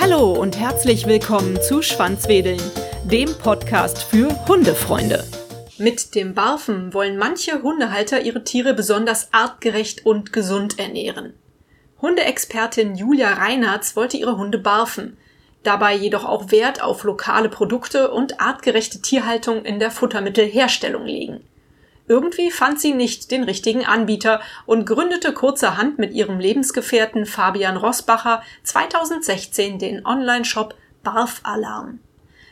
[0.00, 2.60] Hallo und herzlich willkommen zu Schwanzwedeln,
[3.04, 5.24] dem Podcast für Hundefreunde.
[5.78, 11.34] Mit dem Barfen wollen manche Hundehalter ihre Tiere besonders artgerecht und gesund ernähren.
[12.00, 15.18] Hundeexpertin Julia Reinhardt wollte ihre Hunde barfen,
[15.62, 21.44] dabei jedoch auch Wert auf lokale Produkte und artgerechte Tierhaltung in der Futtermittelherstellung legen.
[22.10, 28.42] Irgendwie fand sie nicht den richtigen Anbieter und gründete kurzerhand mit ihrem Lebensgefährten Fabian Rossbacher
[28.64, 32.00] 2016 den Online-Shop Barf Alarm.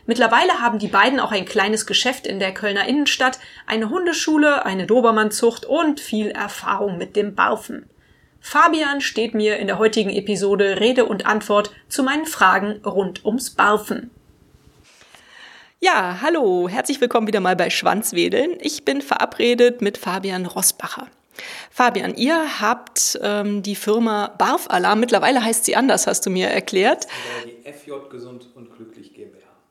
[0.07, 4.87] Mittlerweile haben die beiden auch ein kleines Geschäft in der Kölner Innenstadt, eine Hundeschule, eine
[4.87, 7.91] Dobermannzucht und viel Erfahrung mit dem Barfen.
[8.39, 13.51] Fabian steht mir in der heutigen Episode Rede und Antwort zu meinen Fragen rund ums
[13.51, 14.13] Barfen.
[15.81, 18.59] Ja, hallo, herzlich willkommen wieder mal bei Schwanzwedeln.
[18.61, 21.07] Ich bin verabredet mit Fabian Rossbacher.
[21.71, 26.49] Fabian, ihr habt ähm, die Firma Barf Alarm, mittlerweile heißt sie anders, hast du mir
[26.49, 27.07] erklärt.
[27.45, 28.98] Die FJ Gesund und Glücklich.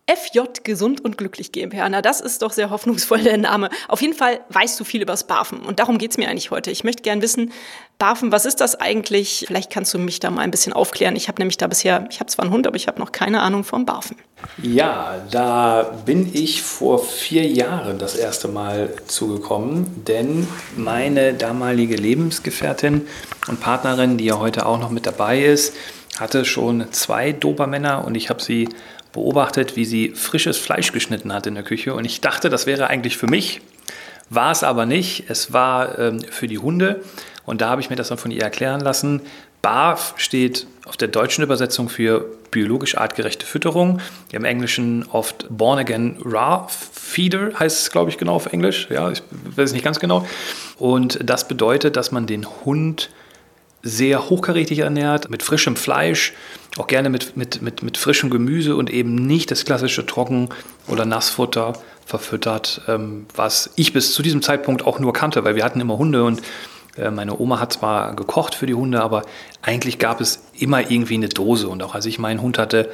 [0.10, 1.90] FJ Gesund und Glücklich GmbH.
[1.90, 3.70] Na, das ist doch sehr hoffnungsvoll der Name.
[3.90, 6.72] Auf jeden Fall weißt du viel über das Barfen und darum geht's mir eigentlich heute.
[6.72, 7.52] Ich möchte gern wissen,
[8.00, 9.44] Barfen, was ist das eigentlich?
[9.48, 11.18] Vielleicht kannst du mich da mal ein bisschen aufklären.
[11.18, 13.42] Ich habe nämlich da bisher, ich habe zwar einen Hund, aber ich habe noch keine
[13.42, 14.16] Ahnung vom Barfen.
[14.62, 20.48] Ja, da bin ich vor vier Jahren das erste Mal zugekommen, denn
[20.78, 23.08] meine damalige Lebensgefährtin
[23.48, 25.74] und Partnerin, die ja heute auch noch mit dabei ist,
[26.18, 28.70] hatte schon zwei Dobermänner und ich habe sie
[29.14, 31.94] beobachtet, wie sie frisches Fleisch geschnitten hat in der Küche.
[31.94, 33.62] Und ich dachte, das wäre eigentlich für mich,
[34.30, 35.30] war es aber nicht.
[35.30, 37.02] Es war ähm, für die Hunde.
[37.46, 39.22] Und da habe ich mir das dann von ihr erklären lassen.
[39.62, 44.00] BARF steht auf der deutschen Übersetzung für biologisch artgerechte Fütterung.
[44.32, 48.88] Im Englischen oft Born Again Raw Feeder heißt es, glaube ich, genau auf Englisch.
[48.90, 50.26] Ja, ich weiß es nicht ganz genau.
[50.78, 53.10] Und das bedeutet, dass man den Hund
[53.84, 56.34] sehr hochkarätig ernährt, mit frischem Fleisch,
[56.78, 60.50] auch gerne mit, mit, mit, mit frischem Gemüse und eben nicht das klassische Trocken-
[60.88, 61.74] oder Nassfutter
[62.06, 65.98] verfüttert, ähm, was ich bis zu diesem Zeitpunkt auch nur kannte, weil wir hatten immer
[65.98, 66.42] Hunde und
[66.98, 69.24] äh, meine Oma hat zwar gekocht für die Hunde, aber
[69.62, 71.68] eigentlich gab es immer irgendwie eine Dose.
[71.68, 72.90] Und auch als ich meinen Hund hatte,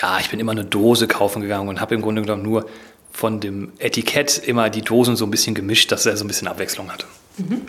[0.00, 2.66] ja, ich bin immer eine Dose kaufen gegangen und habe im Grunde genommen nur
[3.10, 6.48] von dem Etikett immer die Dosen so ein bisschen gemischt, dass er so ein bisschen
[6.48, 7.06] Abwechslung hatte.
[7.38, 7.62] Mhm.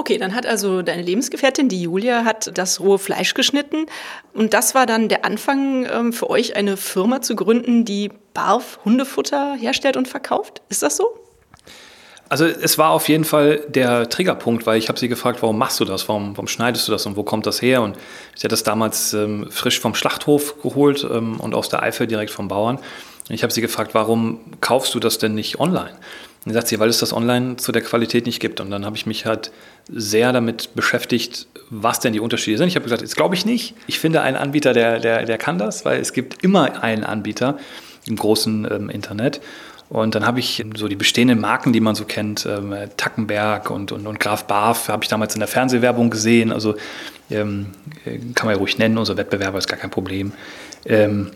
[0.00, 3.86] Okay, dann hat also deine Lebensgefährtin, die Julia, hat das rohe Fleisch geschnitten.
[4.32, 8.78] Und das war dann der Anfang ähm, für euch, eine Firma zu gründen, die Barf
[8.84, 10.62] Hundefutter herstellt und verkauft.
[10.68, 11.18] Ist das so?
[12.28, 15.80] Also es war auf jeden Fall der Triggerpunkt, weil ich habe sie gefragt, warum machst
[15.80, 17.82] du das, warum, warum, schneidest du das und wo kommt das her?
[17.82, 17.96] Und
[18.36, 22.30] sie hat das damals ähm, frisch vom Schlachthof geholt ähm, und aus der Eifel direkt
[22.30, 22.76] vom Bauern.
[22.76, 25.96] Und ich habe sie gefragt, warum kaufst du das denn nicht online?
[26.44, 28.60] Und sagt sie, weil es das online zu der Qualität nicht gibt.
[28.60, 29.50] Und dann habe ich mich halt
[29.88, 32.68] sehr damit beschäftigt, was denn die Unterschiede sind.
[32.68, 33.74] Ich habe gesagt, jetzt glaube ich nicht.
[33.86, 37.58] Ich finde einen Anbieter, der, der, der kann das, weil es gibt immer einen Anbieter
[38.06, 39.40] im großen ähm, Internet.
[39.90, 43.90] Und dann habe ich so die bestehenden Marken, die man so kennt, ähm, Tackenberg und,
[43.90, 46.52] und, und Graf Barf, habe ich damals in der Fernsehwerbung gesehen.
[46.52, 46.76] Also
[47.30, 47.68] ähm,
[48.34, 50.32] kann man ja ruhig nennen, unser Wettbewerber ist gar kein Problem.
[50.84, 51.30] Ähm,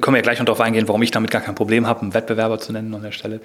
[0.00, 2.14] können wir ja gleich noch darauf eingehen, warum ich damit gar kein Problem habe, einen
[2.14, 3.40] Wettbewerber zu nennen an der Stelle.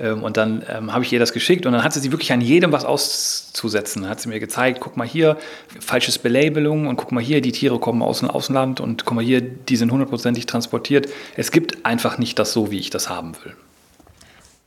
[0.00, 2.40] Ähm, und dann ähm, habe ich ihr das geschickt und dann hat sie wirklich an
[2.40, 4.02] jedem was auszusetzen.
[4.02, 5.36] Dann hat sie mir gezeigt, guck mal hier,
[5.80, 9.24] falsches Belabelung und guck mal hier, die Tiere kommen aus dem Ausland und guck mal
[9.24, 11.08] hier, die sind hundertprozentig transportiert.
[11.36, 13.54] Es gibt einfach nicht das so, wie ich das haben will.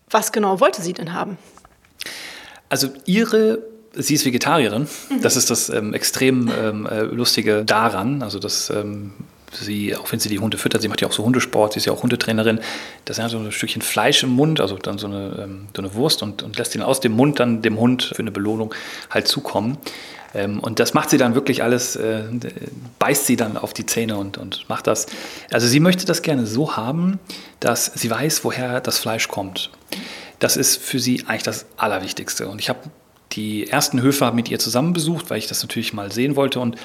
[0.10, 1.38] Was genau wollte sie denn haben?
[2.70, 3.60] Also ihre
[3.96, 4.88] sie ist Vegetarierin.
[5.22, 8.24] Das ist das ähm, extrem ähm, äh, Lustige daran.
[8.24, 9.14] Also das ähm,
[9.56, 11.86] sie, auch wenn sie die Hunde füttert, sie macht ja auch so Hundesport, sie ist
[11.86, 12.60] ja auch Hundetrainerin,
[13.06, 15.82] das ist ja so ein Stückchen Fleisch im Mund, also dann so eine, ähm, so
[15.82, 18.74] eine Wurst und, und lässt ihn aus dem Mund dann dem Hund für eine Belohnung
[19.10, 19.78] halt zukommen.
[20.34, 22.24] Ähm, und das macht sie dann wirklich alles, äh,
[23.00, 25.06] beißt sie dann auf die Zähne und, und macht das.
[25.52, 27.20] Also sie möchte das gerne so haben,
[27.60, 29.70] dass sie weiß, woher das Fleisch kommt.
[30.40, 32.48] Das ist für sie eigentlich das Allerwichtigste.
[32.48, 32.80] Und ich habe
[33.34, 36.78] die ersten Höfe mit ihr zusammen besucht, weil ich das natürlich mal sehen wollte und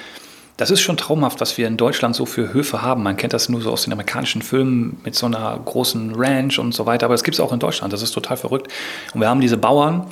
[0.59, 3.01] das ist schon traumhaft, was wir in Deutschland so für Höfe haben.
[3.01, 6.73] Man kennt das nur so aus den amerikanischen Filmen mit so einer großen Ranch und
[6.73, 7.93] so weiter, aber das gibt es auch in Deutschland.
[7.93, 8.69] Das ist total verrückt.
[9.13, 10.07] Und wir haben diese Bauern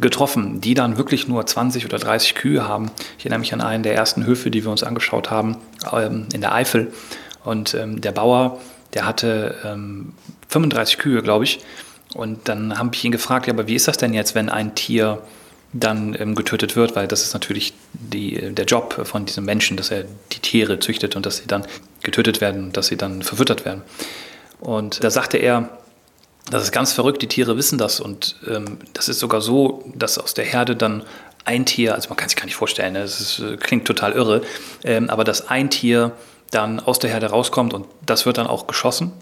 [0.00, 2.90] getroffen, die dann wirklich nur 20 oder 30 Kühe haben.
[3.16, 5.56] Ich erinnere mich an einen der ersten Höfe, die wir uns angeschaut haben,
[5.92, 6.92] ähm, in der Eifel.
[7.44, 8.58] Und ähm, der Bauer,
[8.94, 10.14] der hatte ähm,
[10.48, 11.60] 35 Kühe, glaube ich.
[12.12, 14.74] Und dann habe ich ihn gefragt, ja, aber wie ist das denn jetzt, wenn ein
[14.74, 15.22] Tier
[15.72, 19.90] dann ähm, getötet wird, weil das ist natürlich die, der Job von diesem Menschen, dass
[19.90, 21.66] er die Tiere züchtet und dass sie dann
[22.02, 23.82] getötet werden, dass sie dann verfüttert werden.
[24.60, 25.70] Und da sagte er,
[26.50, 30.18] das ist ganz verrückt, die Tiere wissen das und ähm, das ist sogar so, dass
[30.18, 31.04] aus der Herde dann
[31.44, 33.00] ein Tier, also man kann sich gar nicht vorstellen, ne?
[33.00, 34.42] das ist, äh, klingt total irre,
[34.84, 36.12] ähm, aber dass ein Tier
[36.50, 39.12] dann aus der Herde rauskommt und das wird dann auch geschossen.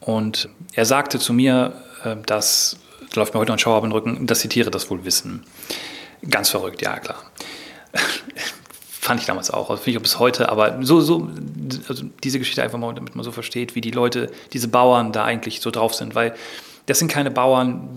[0.00, 1.74] Und er sagte zu mir,
[2.04, 2.78] äh, dass,
[3.12, 5.04] da läuft mir heute noch ein Schauer auf den Rücken, dass die Tiere das wohl
[5.04, 5.44] wissen.
[6.28, 7.22] Ganz verrückt, ja klar.
[9.00, 11.28] Fand ich damals auch, also finde ich auch bis heute, aber so, so,
[11.88, 15.24] also diese Geschichte einfach mal, damit man so versteht, wie die Leute, diese Bauern da
[15.24, 16.34] eigentlich so drauf sind, weil
[16.84, 17.88] das sind keine Bauern,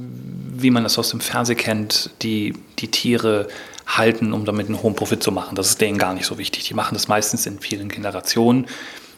[0.56, 3.48] wie man das aus dem Fernsehen kennt, die die Tiere
[3.86, 5.56] halten, um damit einen hohen Profit zu machen.
[5.56, 6.68] Das ist denen gar nicht so wichtig.
[6.68, 8.68] Die machen das meistens in vielen Generationen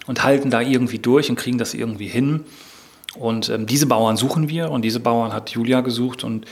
[0.07, 2.43] und halten da irgendwie durch und kriegen das irgendwie hin.
[3.17, 6.45] Und ähm, diese Bauern suchen wir und diese Bauern hat Julia gesucht und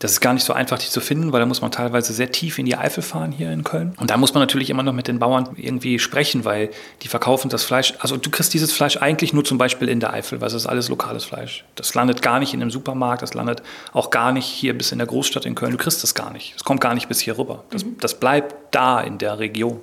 [0.00, 2.32] das ist gar nicht so einfach, die zu finden, weil da muss man teilweise sehr
[2.32, 3.94] tief in die Eifel fahren hier in Köln.
[4.00, 6.70] Und da muss man natürlich immer noch mit den Bauern irgendwie sprechen, weil
[7.02, 7.92] die verkaufen das Fleisch.
[7.98, 10.66] Also du kriegst dieses Fleisch eigentlich nur zum Beispiel in der Eifel, weil es ist
[10.66, 11.66] alles lokales Fleisch.
[11.74, 13.62] Das landet gar nicht in einem Supermarkt, das landet
[13.92, 15.72] auch gar nicht hier bis in der Großstadt in Köln.
[15.72, 16.54] Du kriegst das gar nicht.
[16.56, 17.64] Es kommt gar nicht bis hier rüber.
[17.68, 17.98] Das, mhm.
[18.00, 19.80] das bleibt da in der Region.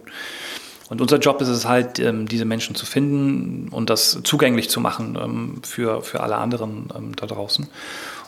[0.90, 4.80] Und unser Job ist es halt, ähm, diese Menschen zu finden und das zugänglich zu
[4.80, 7.68] machen ähm, für, für alle anderen ähm, da draußen.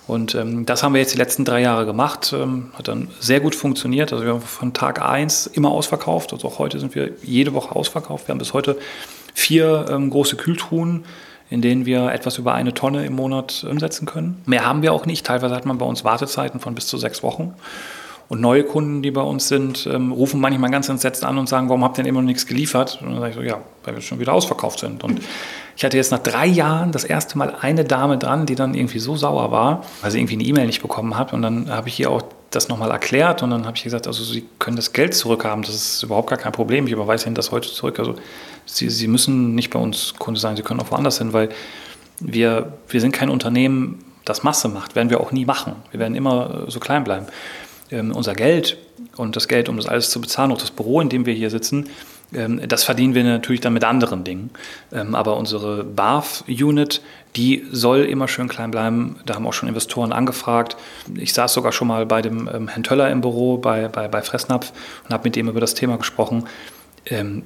[0.08, 0.36] Und
[0.66, 2.34] das haben wir jetzt die letzten drei Jahre gemacht.
[2.74, 4.12] Hat dann sehr gut funktioniert.
[4.12, 6.34] Also wir haben von Tag 1 immer ausverkauft.
[6.34, 8.28] Also auch heute sind wir jede Woche ausverkauft.
[8.28, 8.80] Wir haben bis heute
[9.36, 11.06] vier große Kühltruhen,
[11.52, 14.42] in denen wir etwas über eine Tonne im Monat umsetzen können.
[14.48, 15.28] Mehr haben wir auch nicht.
[15.28, 17.54] Teilweise hat man bei uns Wartezeiten von bis zu sechs Wochen.
[18.30, 21.68] Und neue Kunden, die bei uns sind, ähm, rufen manchmal ganz entsetzt an und sagen,
[21.68, 23.00] warum habt ihr denn immer noch nichts geliefert?
[23.02, 25.04] Und dann sage ich so, ja, weil wir schon wieder ausverkauft sind.
[25.04, 25.20] Und
[25.76, 29.00] ich hatte jetzt nach drei Jahren das erste Mal eine Dame dran, die dann irgendwie
[29.00, 31.34] so sauer war, weil sie irgendwie eine E-Mail nicht bekommen hat.
[31.34, 32.22] Und dann habe ich ihr auch
[32.52, 35.74] das nochmal erklärt und dann habe ich gesagt, also Sie können das Geld zurückhaben, das
[35.74, 36.86] ist überhaupt gar kein Problem.
[36.86, 37.98] Ich überweise Ihnen das heute zurück.
[37.98, 38.16] Also
[38.66, 41.50] Sie, Sie müssen nicht bei uns Kunde sein, Sie können auch woanders hin, weil
[42.20, 45.76] wir, wir sind kein Unternehmen, das Masse macht, werden wir auch nie machen.
[45.92, 47.26] Wir werden immer so klein bleiben
[47.92, 48.78] unser Geld
[49.16, 51.50] und das Geld, um das alles zu bezahlen, auch das Büro, in dem wir hier
[51.50, 51.90] sitzen,
[52.34, 54.52] ähm, das verdienen wir natürlich dann mit anderen Dingen.
[54.92, 57.02] Ähm, aber unsere BAF-Unit,
[57.36, 59.18] die soll immer schön klein bleiben.
[59.26, 60.78] Da haben auch schon Investoren angefragt.
[61.16, 64.22] Ich saß sogar schon mal bei dem ähm, Herrn Töller im Büro bei, bei, bei
[64.22, 64.72] Fressnapf
[65.06, 66.48] und habe mit ihm über das Thema gesprochen ähm,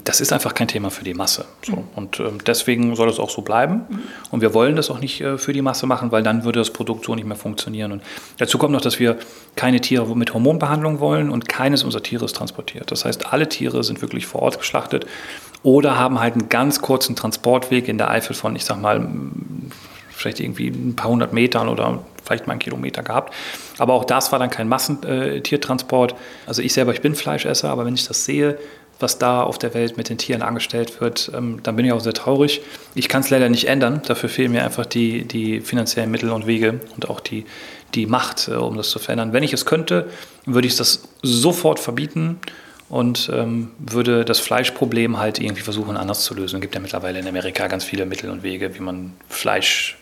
[0.03, 1.45] das ist einfach kein Thema für die Masse.
[1.65, 1.73] So.
[1.73, 1.83] Mhm.
[1.95, 3.85] Und ähm, deswegen soll es auch so bleiben.
[3.87, 3.99] Mhm.
[4.31, 6.71] Und wir wollen das auch nicht äh, für die Masse machen, weil dann würde das
[6.71, 7.93] Produkt so nicht mehr funktionieren.
[7.93, 8.03] Und
[8.39, 9.17] dazu kommt noch, dass wir
[9.55, 12.91] keine Tiere mit Hormonbehandlung wollen und keines unserer Tiere ist transportiert.
[12.91, 15.05] Das heißt, alle Tiere sind wirklich vor Ort geschlachtet
[15.63, 19.07] oder haben halt einen ganz kurzen Transportweg in der Eifel von, ich sag mal,
[20.09, 23.33] vielleicht irgendwie ein paar hundert Metern oder vielleicht mal einen Kilometer gehabt.
[23.77, 26.15] Aber auch das war dann kein Massentiertransport.
[26.45, 28.57] Also ich selber, ich bin Fleischesser, aber wenn ich das sehe,
[28.99, 31.99] was da auf der Welt mit den Tieren angestellt wird, ähm, dann bin ich auch
[31.99, 32.61] sehr traurig.
[32.95, 34.01] Ich kann es leider nicht ändern.
[34.05, 37.45] Dafür fehlen mir einfach die, die finanziellen Mittel und Wege und auch die,
[37.95, 39.33] die Macht, äh, um das zu verändern.
[39.33, 40.09] Wenn ich es könnte,
[40.45, 42.39] würde ich das sofort verbieten
[42.89, 46.57] und ähm, würde das Fleischproblem halt irgendwie versuchen anders zu lösen.
[46.57, 49.97] Es gibt ja mittlerweile in Amerika ganz viele Mittel und Wege, wie man Fleisch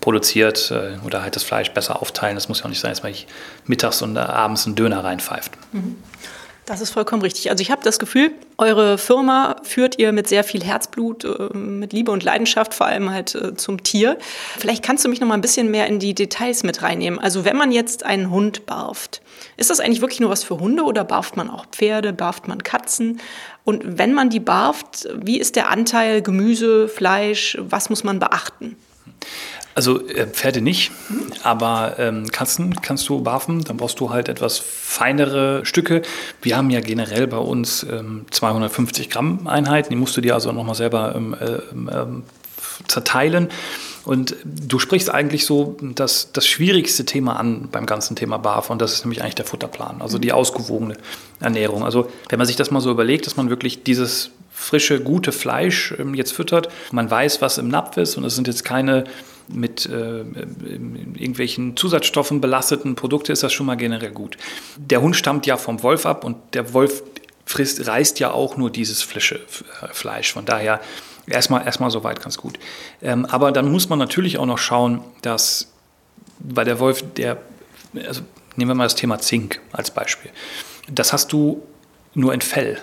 [0.00, 2.34] produziert äh, oder halt das Fleisch besser aufteilen.
[2.34, 3.12] Das muss ja auch nicht sein, dass man
[3.66, 5.52] mittags und abends einen Döner reinpfeift.
[5.72, 5.96] Mhm.
[6.66, 7.50] Das ist vollkommen richtig.
[7.50, 11.92] Also ich habe das Gefühl, eure Firma führt ihr mit sehr viel Herzblut, äh, mit
[11.92, 14.16] Liebe und Leidenschaft, vor allem halt äh, zum Tier.
[14.58, 17.18] Vielleicht kannst du mich noch mal ein bisschen mehr in die Details mit reinnehmen.
[17.18, 19.20] Also wenn man jetzt einen Hund barft,
[19.58, 22.62] ist das eigentlich wirklich nur was für Hunde oder barft man auch Pferde, barft man
[22.62, 23.20] Katzen?
[23.64, 27.58] Und wenn man die barft, wie ist der Anteil Gemüse, Fleisch?
[27.60, 28.76] Was muss man beachten?
[29.74, 30.92] Also äh, Pferde nicht,
[31.42, 36.02] aber ähm, Katzen kannst du barfen, dann brauchst du halt etwas feinere Stücke.
[36.42, 40.52] Wir haben ja generell bei uns ähm, 250 Gramm Einheiten, die musst du dir also
[40.52, 42.22] nochmal selber ähm, ähm, ähm,
[42.86, 43.48] zerteilen.
[44.04, 48.82] Und du sprichst eigentlich so das, das schwierigste Thema an beim ganzen Thema BAF und
[48.82, 50.96] das ist nämlich eigentlich der Futterplan, also die ausgewogene
[51.40, 51.84] Ernährung.
[51.84, 55.94] Also wenn man sich das mal so überlegt, dass man wirklich dieses frische, gute Fleisch
[55.98, 59.04] ähm, jetzt füttert, man weiß, was im Napf ist und es sind jetzt keine
[59.48, 64.36] mit äh, irgendwelchen Zusatzstoffen belasteten Produkte ist das schon mal generell gut.
[64.76, 67.02] Der Hund stammt ja vom Wolf ab und der Wolf
[67.46, 70.32] frisst, reißt ja auch nur dieses Flische, äh, Fleisch.
[70.32, 70.80] Von daher
[71.26, 72.58] erstmal, erstmal soweit ganz gut.
[73.02, 75.72] Ähm, aber dann muss man natürlich auch noch schauen, dass
[76.38, 77.38] bei der Wolf, der,
[78.06, 78.22] also
[78.56, 80.30] nehmen wir mal das Thema Zink als Beispiel.
[80.90, 81.62] Das hast du
[82.14, 82.78] nur in Fell.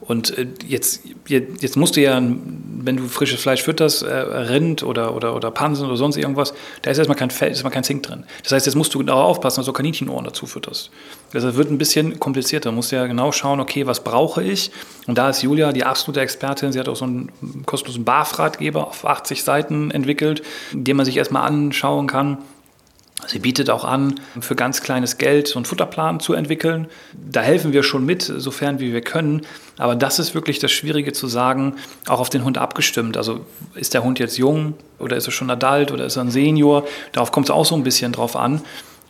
[0.00, 5.14] Und äh, jetzt, jetzt musst du ja, wenn du frisches Fleisch fütterst, äh, Rind oder,
[5.14, 8.24] oder, oder Pansen oder sonst irgendwas, da ist erstmal kein ist erstmal kein Zink drin.
[8.42, 10.90] Das heißt, jetzt musst du genau aufpassen, dass du Kaninchenohren dazu fütterst.
[11.32, 12.70] Das wird ein bisschen komplizierter.
[12.70, 14.70] Du musst ja genau schauen, okay, was brauche ich?
[15.06, 16.72] Und da ist Julia die absolute Expertin.
[16.72, 17.30] Sie hat auch so einen
[17.64, 22.38] kostenlosen BAF-Ratgeber auf 80 Seiten entwickelt, den man sich erstmal anschauen kann
[23.26, 26.88] Sie bietet auch an, für ganz kleines Geld so einen Futterplan zu entwickeln.
[27.12, 29.42] Da helfen wir schon mit, sofern wie wir können.
[29.78, 31.76] Aber das ist wirklich das Schwierige zu sagen,
[32.08, 33.16] auch auf den Hund abgestimmt.
[33.16, 36.30] Also ist der Hund jetzt jung oder ist er schon adult oder ist er ein
[36.30, 36.84] Senior?
[37.12, 38.60] Darauf kommt es auch so ein bisschen drauf an.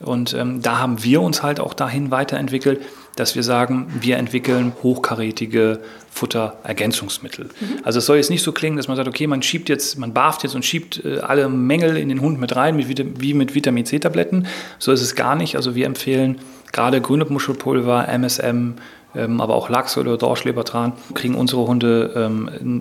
[0.02, 2.80] Und ähm, da haben wir uns halt auch dahin weiterentwickelt,
[3.16, 7.46] dass wir sagen, wir entwickeln hochkarätige Futterergänzungsmittel.
[7.46, 7.78] Mhm.
[7.82, 10.12] Also es soll jetzt nicht so klingen, dass man sagt, okay, man schiebt jetzt, man
[10.12, 13.86] barft jetzt und schiebt äh, alle Mängel in den Hund mit rein, wie mit Vitamin
[13.86, 14.46] C-Tabletten.
[14.78, 15.56] So ist es gar nicht.
[15.56, 16.38] Also wir empfehlen
[16.72, 18.74] gerade grüne Muschelpulver, MSM,
[19.14, 22.80] ähm, aber auch Lachs oder Dorschlebertran, kriegen unsere Hunde ähm,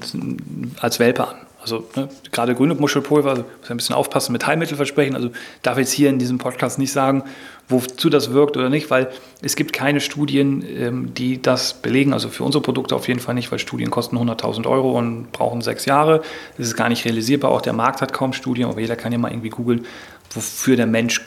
[0.79, 1.35] als Welpe an.
[1.61, 5.15] Also ne, gerade grüne Muschelpulver, also muss ein bisschen aufpassen mit Heilmittelversprechen.
[5.15, 5.29] Also
[5.61, 7.23] darf jetzt hier in diesem Podcast nicht sagen,
[7.69, 12.13] wozu das wirkt oder nicht, weil es gibt keine Studien, ähm, die das belegen.
[12.13, 15.61] Also für unsere Produkte auf jeden Fall nicht, weil Studien kosten 100.000 Euro und brauchen
[15.61, 16.23] sechs Jahre.
[16.57, 17.51] Das ist gar nicht realisierbar.
[17.51, 19.85] Auch der Markt hat kaum Studien, aber jeder kann ja mal irgendwie googeln,
[20.33, 21.21] wofür der Mensch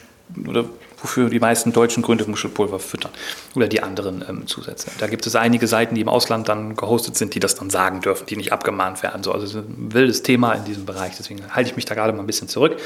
[0.47, 0.65] oder
[1.01, 3.11] wofür die meisten Deutschen Gründemuschelpulver füttern
[3.55, 4.91] oder die anderen ähm, Zusätze.
[4.99, 8.01] Da gibt es einige Seiten, die im Ausland dann gehostet sind, die das dann sagen
[8.01, 9.23] dürfen, die nicht abgemahnt werden.
[9.23, 12.19] So, also ein wildes Thema in diesem Bereich, deswegen halte ich mich da gerade mal
[12.19, 12.77] ein bisschen zurück.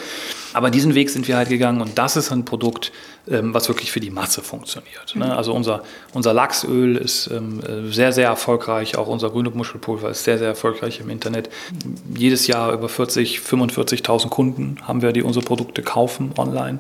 [0.54, 2.92] Aber diesen Weg sind wir halt gegangen und das ist ein Produkt,
[3.30, 5.16] ähm, was wirklich für die Masse funktioniert.
[5.16, 5.36] Ne?
[5.36, 10.24] Also unser, unser Lachsöl ist ähm, äh, sehr, sehr erfolgreich, auch unser grüne Muschelpulver ist
[10.24, 11.50] sehr, sehr erfolgreich im Internet.
[12.16, 16.80] Jedes Jahr über 40, 45.000 Kunden haben wir, die unsere Produkte kaufen online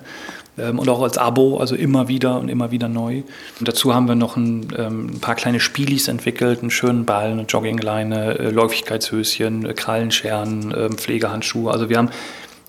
[0.59, 3.23] und auch als Abo, also immer wieder und immer wieder neu.
[3.59, 7.31] Und dazu haben wir noch ein, ähm, ein paar kleine Spielis entwickelt, einen schönen Ball,
[7.31, 11.71] eine Joggingleine, äh, Läufigkeitshöschen, äh, Krallenscheren, äh, Pflegehandschuhe.
[11.71, 12.09] Also wir haben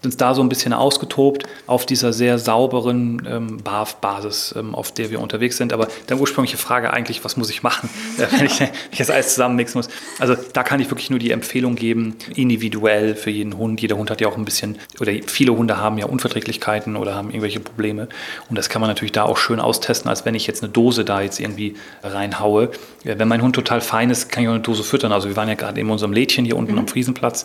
[0.03, 5.11] uns da so ein bisschen ausgetobt auf dieser sehr sauberen ähm, BAF-Basis, ähm, auf der
[5.11, 5.73] wir unterwegs sind.
[5.73, 9.11] Aber dann ursprüngliche Frage eigentlich, was muss ich machen, äh, wenn, ich, wenn ich das
[9.11, 9.89] alles zusammenmixen muss?
[10.19, 13.81] Also da kann ich wirklich nur die Empfehlung geben, individuell für jeden Hund.
[13.81, 17.29] Jeder Hund hat ja auch ein bisschen, oder viele Hunde haben ja Unverträglichkeiten oder haben
[17.29, 18.09] irgendwelche Probleme.
[18.49, 21.05] Und das kann man natürlich da auch schön austesten, als wenn ich jetzt eine Dose
[21.05, 22.71] da jetzt irgendwie reinhaue.
[23.05, 25.13] Ja, wenn mein Hund total fein ist, kann ich auch eine Dose füttern.
[25.13, 26.79] Also wir waren ja gerade in unserem Lädchen hier unten mhm.
[26.79, 27.45] am Friesenplatz.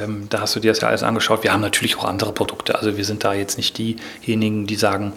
[0.00, 1.42] Ähm, da hast du dir das ja alles angeschaut.
[1.42, 2.76] Wir haben natürlich auch andere Produkte.
[2.76, 5.12] Also wir sind da jetzt nicht diejenigen, die sagen,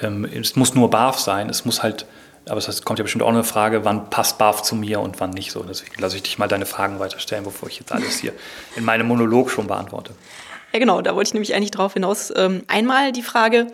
[0.00, 1.48] ähm, es muss nur BAF sein.
[1.48, 2.06] Es muss halt,
[2.48, 5.30] aber es kommt ja bestimmt auch eine Frage, wann passt BAF zu mir und wann
[5.30, 5.62] nicht so.
[5.62, 8.32] Deswegen lasse ich dich mal deine Fragen weiterstellen, bevor ich jetzt alles hier
[8.76, 10.12] in meinem Monolog schon beantworte.
[10.72, 12.32] Ja, genau, da wollte ich nämlich eigentlich drauf hinaus.
[12.36, 13.66] Ähm, einmal die Frage,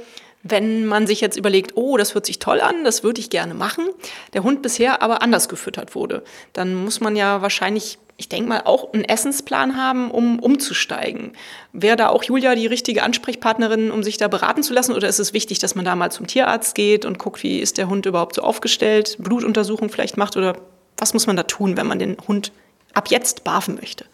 [0.42, 3.54] wenn man sich jetzt überlegt, oh, das hört sich toll an, das würde ich gerne
[3.54, 3.88] machen,
[4.32, 6.22] der Hund bisher aber anders gefüttert wurde,
[6.52, 11.32] dann muss man ja wahrscheinlich ich denke mal, auch einen Essensplan haben, um umzusteigen.
[11.72, 14.94] Wäre da auch Julia die richtige Ansprechpartnerin, um sich da beraten zu lassen?
[14.94, 17.76] Oder ist es wichtig, dass man da mal zum Tierarzt geht und guckt, wie ist
[17.76, 20.36] der Hund überhaupt so aufgestellt, Blutuntersuchung vielleicht macht?
[20.36, 20.56] Oder
[20.96, 22.52] was muss man da tun, wenn man den Hund
[22.94, 24.06] ab jetzt barfen möchte?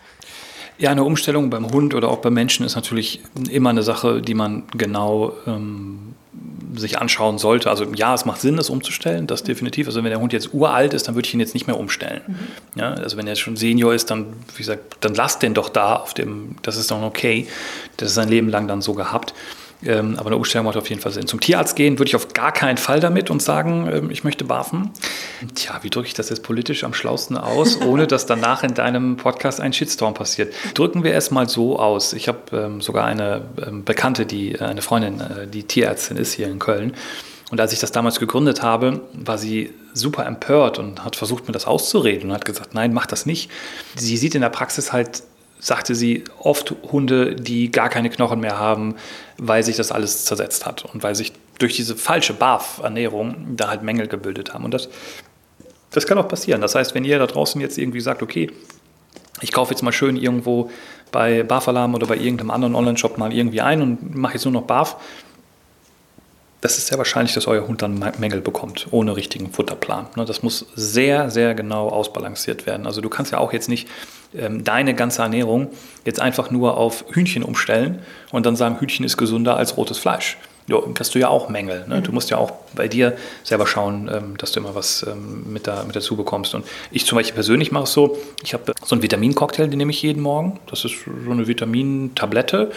[0.79, 4.35] Ja, eine Umstellung beim Hund oder auch beim Menschen ist natürlich immer eine Sache, die
[4.35, 6.15] man genau ähm,
[6.75, 7.71] sich anschauen sollte.
[7.71, 9.87] Also ja, es macht Sinn, das umzustellen, das definitiv.
[9.87, 12.21] Also wenn der Hund jetzt uralt ist, dann würde ich ihn jetzt nicht mehr umstellen.
[12.27, 12.81] Mhm.
[12.81, 15.97] Ja, also wenn er schon Senior ist, dann, wie gesagt, dann lasst den doch da
[15.97, 17.47] auf dem, das ist doch okay.
[17.97, 19.35] Das ist sein Leben lang dann so gehabt.
[19.85, 21.27] Ähm, aber eine Umstellung macht auf jeden Fall Sinn.
[21.27, 24.45] Zum Tierarzt gehen würde ich auf gar keinen Fall damit und sagen, ähm, ich möchte
[24.45, 24.91] barfen.
[25.55, 29.17] Tja, wie drücke ich das jetzt politisch am schlausten aus, ohne dass danach in deinem
[29.17, 30.55] Podcast ein Shitstorm passiert?
[30.75, 32.13] Drücken wir es mal so aus.
[32.13, 36.33] Ich habe ähm, sogar eine ähm, Bekannte, die, äh, eine Freundin, äh, die Tierärztin ist
[36.33, 36.95] hier in Köln.
[37.51, 41.53] Und als ich das damals gegründet habe, war sie super empört und hat versucht, mir
[41.53, 43.51] das auszureden und hat gesagt, nein, mach das nicht.
[43.95, 45.23] Sie sieht in der Praxis halt
[45.63, 48.97] sagte sie, oft Hunde, die gar keine Knochen mehr haben,
[49.39, 53.85] weil sich das alles zersetzt hat und weil sich durch diese falsche BAF-Ernährung da halt
[53.85, 54.65] Mängel gebildet haben.
[54.65, 54.89] Und das,
[55.93, 56.61] das kann auch passieren.
[56.61, 58.51] Das heißt, wenn ihr da draußen jetzt irgendwie sagt, okay,
[59.41, 60.69] ich kaufe jetzt mal schön irgendwo
[61.13, 64.63] bei BAF-Alarm oder bei irgendeinem anderen Online-Shop mal irgendwie ein und mache jetzt nur noch
[64.63, 64.97] BAF,
[66.61, 70.07] das ist sehr wahrscheinlich, dass euer Hund dann Mängel bekommt, ohne richtigen Futterplan.
[70.17, 72.87] Ne, das muss sehr, sehr genau ausbalanciert werden.
[72.87, 73.89] Also du kannst ja auch jetzt nicht
[74.37, 75.69] ähm, deine ganze Ernährung
[76.05, 80.37] jetzt einfach nur auf Hühnchen umstellen und dann sagen, Hühnchen ist gesünder als rotes Fleisch.
[80.69, 81.85] Ja, hast du ja auch Mängel.
[81.89, 82.03] Ne?
[82.03, 85.67] Du musst ja auch bei dir selber schauen, ähm, dass du immer was ähm, mit,
[85.67, 86.55] da, mit dazu bekommst.
[86.55, 89.91] Und ich zum Beispiel persönlich mache es so, ich habe so einen Vitamincocktail, den nehme
[89.91, 90.61] ich jeden Morgen.
[90.69, 92.71] Das ist so eine Vitamintablette.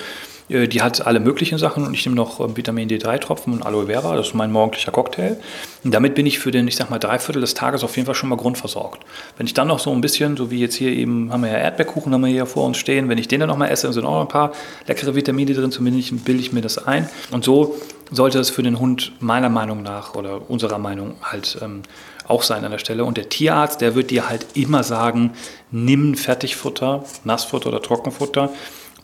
[0.50, 3.88] Äh, die hat alle möglichen Sachen und ich nehme noch ähm, Vitamin D3-Tropfen und Aloe
[3.88, 5.38] Vera, das ist mein morgendlicher Cocktail.
[5.84, 8.16] Und damit bin ich für den, ich sag mal, Dreiviertel des Tages auf jeden Fall
[8.16, 9.04] schon mal grundversorgt.
[9.38, 11.58] Wenn ich dann noch so ein bisschen, so wie jetzt hier eben, haben wir ja
[11.58, 14.06] Erdbeerkuchen, haben wir hier vor uns stehen, wenn ich den dann noch mal esse, sind
[14.06, 14.52] auch ein paar
[14.88, 17.10] leckere Vitamine drin, zumindest bilde ich mir das ein.
[17.32, 17.76] Und so
[18.12, 21.82] sollte es für den Hund meiner Meinung nach oder unserer Meinung halt ähm,
[22.28, 23.06] auch sein an der Stelle.
[23.06, 25.34] Und der Tierarzt, der wird dir halt immer sagen,
[25.72, 28.50] nimm Fertigfutter, Nassfutter oder Trockenfutter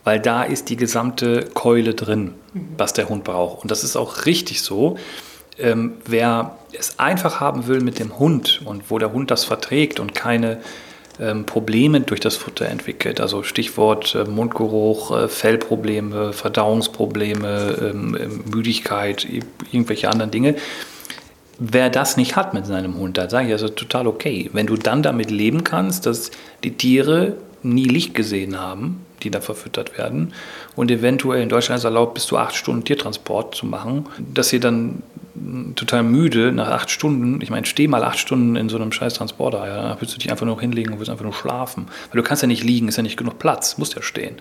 [0.04, 2.34] weil da ist die gesamte Keule drin,
[2.76, 3.62] was der Hund braucht.
[3.62, 4.96] Und das ist auch richtig so.
[5.58, 10.00] Ähm, wer es einfach haben will mit dem Hund und wo der Hund das verträgt
[10.00, 10.58] und keine
[11.20, 18.44] ähm, Probleme durch das Futter entwickelt, also Stichwort äh, Mundgeruch, äh, Fellprobleme, Verdauungsprobleme, ähm, ähm
[18.50, 19.26] Müdigkeit,
[19.70, 20.56] irgendwelche anderen Dinge,
[21.58, 24.50] wer das nicht hat mit seinem Hund, da sage ich also total okay.
[24.52, 26.30] Wenn du dann damit leben kannst, dass
[26.64, 30.34] die Tiere nie Licht gesehen haben, die da verfüttert werden
[30.76, 34.60] und eventuell in Deutschland ist erlaubt, bis zu acht Stunden Tiertransport zu machen, dass sie
[34.60, 35.02] dann
[35.76, 37.40] total müde nach acht Stunden.
[37.40, 39.66] Ich meine, steh mal acht Stunden in so einem scheiß Transporter.
[39.66, 41.86] Ja, dann willst du dich einfach nur hinlegen und willst einfach nur schlafen.
[42.10, 44.36] Weil du kannst ja nicht liegen, ist ja nicht genug Platz, musst ja stehen.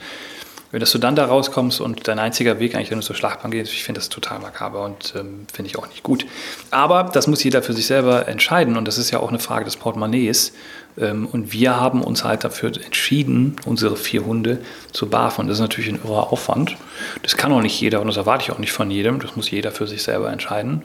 [0.71, 3.73] Dass du dann da rauskommst und dein einziger Weg eigentlich, wenn du zur Schlachtbahn gehst,
[3.73, 6.25] ich finde das total makaber und ähm, finde ich auch nicht gut.
[6.69, 9.65] Aber das muss jeder für sich selber entscheiden und das ist ja auch eine Frage
[9.65, 10.53] des Portemonnaies.
[10.97, 14.59] Ähm, und wir haben uns halt dafür entschieden, unsere vier Hunde
[14.91, 15.47] zu barfen.
[15.47, 16.77] Das ist natürlich ein irrer Aufwand.
[17.21, 19.19] Das kann auch nicht jeder und das erwarte ich auch nicht von jedem.
[19.19, 20.83] Das muss jeder für sich selber entscheiden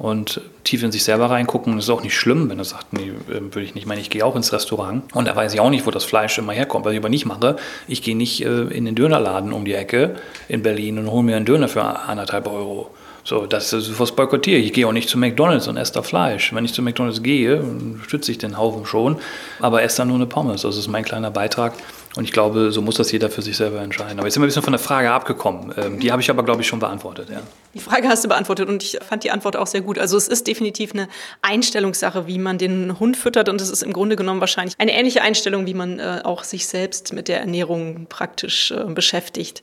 [0.00, 1.76] und tief in sich selber reingucken.
[1.76, 3.82] Das ist auch nicht schlimm, wenn er sagt, nee, ähm, würde ich nicht.
[3.82, 6.04] Ich meine, ich gehe auch ins Restaurant und da weiß ich auch nicht, wo das
[6.04, 6.86] Fleisch immer herkommt.
[6.86, 10.16] Was ich aber nicht mache, ich gehe nicht äh, in den Dönerladen um die Ecke
[10.48, 12.90] in Berlin und hole mir einen Döner für anderthalb Euro.
[13.24, 14.66] So, das ist was boykottiere ich.
[14.66, 16.54] Ich gehe auch nicht zu McDonalds und esse da Fleisch.
[16.54, 17.62] Wenn ich zu McDonalds gehe,
[18.06, 19.18] stütze ich den Haufen schon,
[19.60, 20.62] aber esse dann nur eine Pommes.
[20.62, 21.74] Das ist mein kleiner Beitrag
[22.16, 24.18] und ich glaube, so muss das jeder für sich selber entscheiden.
[24.18, 25.72] Aber jetzt sind wir ein bisschen von der Frage abgekommen.
[25.76, 27.28] Ähm, die habe ich aber, glaube ich, schon beantwortet.
[27.30, 27.40] Ja.
[27.72, 29.96] Die Frage hast du beantwortet und ich fand die Antwort auch sehr gut.
[29.96, 31.08] Also es ist definitiv eine
[31.40, 35.22] Einstellungssache, wie man den Hund füttert und es ist im Grunde genommen wahrscheinlich eine ähnliche
[35.22, 39.62] Einstellung, wie man äh, auch sich selbst mit der Ernährung praktisch äh, beschäftigt.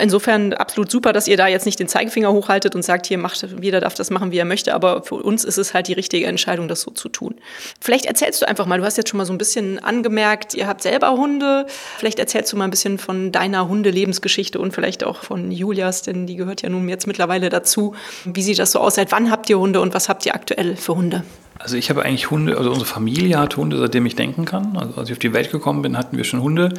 [0.00, 3.46] Insofern absolut super, dass ihr da jetzt nicht den Zeigefinger hochhaltet und sagt, hier macht,
[3.60, 6.26] jeder darf das machen, wie er möchte, aber für uns ist es halt die richtige
[6.26, 7.34] Entscheidung, das so zu tun.
[7.82, 10.66] Vielleicht erzählst du einfach mal, du hast jetzt schon mal so ein bisschen angemerkt, ihr
[10.66, 11.66] habt selber Hunde.
[11.98, 16.26] Vielleicht erzählst du mal ein bisschen von deiner Hundelebensgeschichte und vielleicht auch von Julias, denn
[16.26, 17.94] die gehört ja nun jetzt mittlerweile dazu.
[18.24, 18.96] Wie sieht das so aus?
[18.96, 21.24] Seit wann habt ihr Hunde und was habt ihr aktuell für Hunde?
[21.58, 24.76] Also ich habe eigentlich Hunde, also unsere Familie hat Hunde, seitdem ich denken kann.
[24.76, 26.70] Also als ich auf die Welt gekommen bin, hatten wir schon Hunde.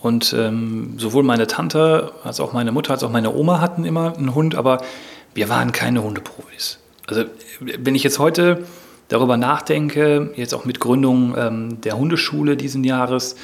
[0.00, 4.16] Und ähm, sowohl meine Tante als auch meine Mutter als auch meine Oma hatten immer
[4.16, 4.82] einen Hund, aber
[5.32, 6.78] wir waren keine Hundeprofis.
[7.06, 7.24] Also
[7.60, 8.64] wenn ich jetzt heute
[9.08, 13.36] darüber nachdenke, jetzt auch mit Gründung ähm, der Hundeschule diesen Jahres,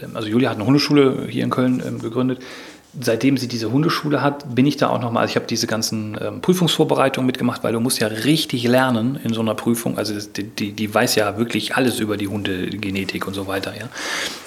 [0.00, 2.40] ähm, also Julia hat eine Hundeschule hier in Köln ähm, gegründet.
[3.00, 6.18] Seitdem sie diese Hundeschule hat, bin ich da auch nochmal, also ich habe diese ganzen
[6.20, 9.98] ähm, Prüfungsvorbereitungen mitgemacht, weil du musst ja richtig lernen in so einer Prüfung.
[9.98, 13.74] Also die, die, die, weiß ja wirklich alles über die Hundegenetik und so weiter.
[13.78, 13.88] Ja.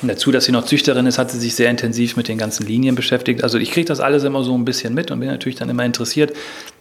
[0.01, 2.65] Und dazu, dass sie noch Züchterin ist, hat sie sich sehr intensiv mit den ganzen
[2.65, 3.43] Linien beschäftigt.
[3.43, 5.85] Also ich kriege das alles immer so ein bisschen mit und bin natürlich dann immer
[5.85, 6.33] interessiert.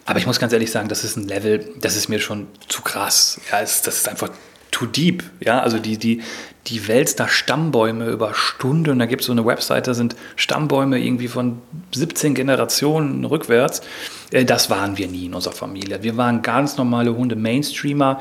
[0.07, 2.83] Aber ich muss ganz ehrlich sagen, das ist ein Level, das ist mir schon zu
[2.83, 3.41] krass.
[3.53, 4.31] Ja, das ist einfach
[4.71, 5.23] too deep.
[5.41, 6.23] Ja, also die, die,
[6.67, 8.99] die wälzt da Stammbäume über Stunden.
[8.99, 11.59] Da gibt es so eine Website, da sind Stammbäume irgendwie von
[11.95, 13.83] 17 Generationen rückwärts.
[14.31, 16.03] Äh, das waren wir nie in unserer Familie.
[16.03, 18.21] Wir waren ganz normale Hunde-Mainstreamer.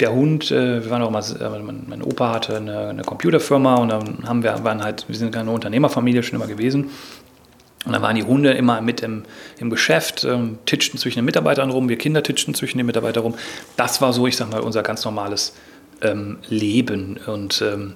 [0.00, 3.88] Der Hund, äh, wir waren auch mal, äh, mein Opa hatte eine, eine Computerfirma und
[3.88, 6.90] dann haben wir, waren halt, wir sind keine Unternehmerfamilie schon immer gewesen.
[7.84, 9.22] Und dann waren die Hunde immer mit im,
[9.58, 13.34] im Geschäft, ähm, titschten zwischen den Mitarbeitern rum, wir Kinder titschten zwischen den Mitarbeitern rum.
[13.76, 15.54] Das war so, ich sag mal, unser ganz normales
[16.02, 17.18] ähm, leben.
[17.26, 17.94] Und ähm,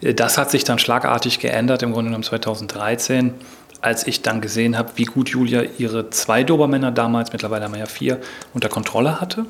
[0.00, 3.34] das hat sich dann schlagartig geändert, im Grunde genommen 2013,
[3.80, 7.80] als ich dann gesehen habe, wie gut Julia ihre zwei Dobermänner damals, mittlerweile haben wir
[7.80, 8.20] ja vier,
[8.54, 9.46] unter Kontrolle hatte.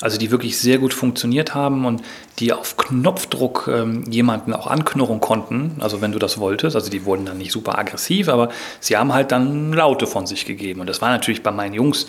[0.00, 2.02] Also die wirklich sehr gut funktioniert haben und
[2.40, 6.74] die auf Knopfdruck ähm, jemanden auch anknurren konnten, also wenn du das wolltest.
[6.74, 8.48] Also die wurden dann nicht super aggressiv, aber
[8.80, 10.80] sie haben halt dann Laute von sich gegeben.
[10.80, 12.08] Und das war natürlich bei meinen Jungs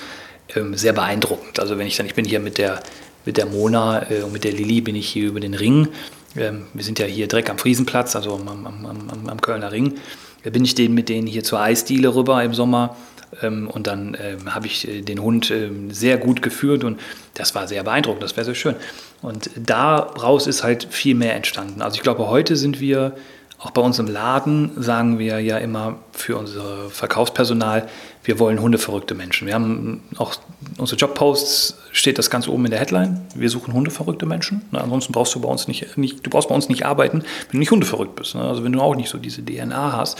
[0.55, 1.59] ähm, sehr beeindruckend.
[1.59, 2.81] Also wenn ich dann, ich bin hier mit der
[3.25, 5.87] mit der Mona äh, und mit der Lilly bin ich hier über den Ring.
[6.35, 9.95] Ähm, wir sind ja hier direkt am Friesenplatz, also am, am, am, am Kölner Ring.
[10.43, 12.95] Da bin ich den mit denen hier zur Eisdiele rüber im Sommer.
[13.41, 16.99] Ähm, und dann ähm, habe ich äh, den Hund ähm, sehr gut geführt und
[17.33, 18.75] das war sehr beeindruckend, das wäre sehr schön.
[19.21, 21.81] Und daraus ist halt viel mehr entstanden.
[21.81, 23.15] Also ich glaube, heute sind wir
[23.63, 27.87] auch bei uns im Laden sagen wir ja immer für unser Verkaufspersonal,
[28.25, 29.47] wir wollen hundeverrückte Menschen.
[29.47, 30.35] Wir haben auch
[30.77, 33.21] unsere Jobposts steht das ganz oben in der Headline.
[33.35, 34.63] Wir suchen hundeverrückte Menschen.
[34.71, 37.51] Na, ansonsten brauchst du bei uns nicht, nicht, du brauchst bei uns nicht arbeiten, wenn
[37.53, 38.35] du nicht hundeverrückt bist.
[38.35, 38.41] Ne?
[38.41, 40.19] Also wenn du auch nicht so diese DNA hast.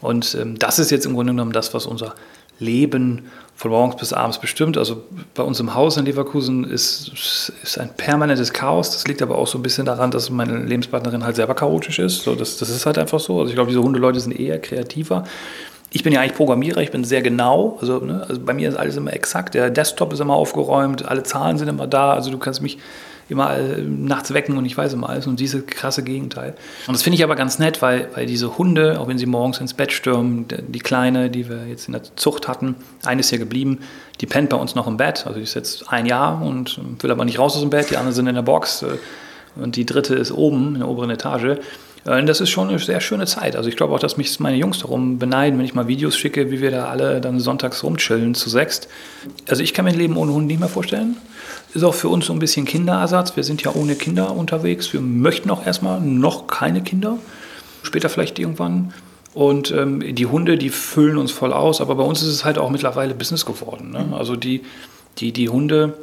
[0.00, 2.16] Und ähm, das ist jetzt im Grunde genommen das, was unser
[2.58, 4.76] Leben von morgens bis abends bestimmt.
[4.76, 8.90] Also bei uns im Haus in Leverkusen ist, ist ein permanentes Chaos.
[8.90, 12.22] Das liegt aber auch so ein bisschen daran, dass meine Lebenspartnerin halt selber chaotisch ist.
[12.22, 13.38] So, das, das ist halt einfach so.
[13.38, 15.24] Also ich glaube, diese Hundeleute sind eher kreativer.
[15.92, 17.78] Ich bin ja eigentlich Programmierer, ich bin sehr genau.
[17.80, 19.54] Also, ne, also bei mir ist alles immer exakt.
[19.54, 22.14] Der Desktop ist immer aufgeräumt, alle Zahlen sind immer da.
[22.14, 22.78] Also du kannst mich
[23.28, 26.54] immer äh, nachts wecken und ich weiß immer alles und diese krasse Gegenteil.
[26.86, 29.58] Und das finde ich aber ganz nett, weil, weil diese Hunde, auch wenn sie morgens
[29.58, 33.38] ins Bett stürmen, die Kleine, die wir jetzt in der Zucht hatten, eine ist hier
[33.38, 33.78] geblieben,
[34.20, 35.26] die pennt bei uns noch im Bett.
[35.26, 37.96] Also die ist jetzt ein Jahr und will aber nicht raus aus dem Bett, die
[37.96, 38.98] anderen sind in der Box äh,
[39.56, 41.58] und die dritte ist oben in der oberen Etage.
[42.04, 43.56] Äh, das ist schon eine sehr schöne Zeit.
[43.56, 46.50] Also ich glaube auch, dass mich meine Jungs darum beneiden, wenn ich mal Videos schicke,
[46.50, 48.88] wie wir da alle dann sonntags rumchillen zu sechst.
[49.48, 51.16] Also ich kann mir ein Leben ohne Hund nicht mehr vorstellen.
[51.74, 53.34] Ist auch für uns so ein bisschen Kinderersatz.
[53.36, 54.92] Wir sind ja ohne Kinder unterwegs.
[54.92, 57.18] Wir möchten auch erstmal noch keine Kinder.
[57.82, 58.92] Später vielleicht irgendwann.
[59.32, 61.80] Und ähm, die Hunde, die füllen uns voll aus.
[61.80, 63.90] Aber bei uns ist es halt auch mittlerweile Business geworden.
[63.90, 64.14] Ne?
[64.14, 64.62] Also die,
[65.18, 65.94] die, die Hunde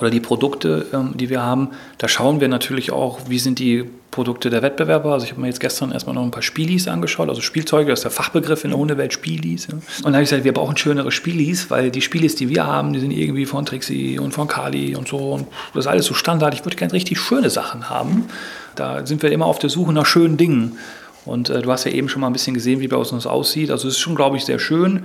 [0.00, 3.84] oder die Produkte, ähm, die wir haben, da schauen wir natürlich auch, wie sind die
[4.10, 5.12] Produkte der Wettbewerber.
[5.12, 7.98] Also ich habe mir jetzt gestern erstmal noch ein paar Spielis angeschaut, also Spielzeuge, das
[7.98, 9.66] ist der Fachbegriff in der Hundewelt, Spielis.
[9.66, 9.74] Ja.
[9.74, 12.94] Und dann habe ich gesagt, wir brauchen schönere Spielis, weil die Spielis, die wir haben,
[12.94, 15.18] die sind irgendwie von Trixie und von Kali und so.
[15.18, 16.54] Und das ist alles so Standard.
[16.54, 18.26] Ich würde gerne richtig schöne Sachen haben.
[18.74, 20.78] Da sind wir immer auf der Suche nach schönen Dingen.
[21.26, 23.70] Und äh, du hast ja eben schon mal ein bisschen gesehen, wie bei uns aussieht.
[23.70, 25.04] Also es ist schon, glaube ich, sehr schön.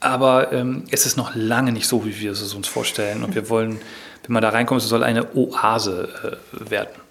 [0.00, 3.22] Aber ähm, es ist noch lange nicht so, wie wir es uns vorstellen.
[3.22, 3.78] Und wir wollen
[4.24, 7.02] wenn man da reinkommt, es soll eine Oase äh, werden.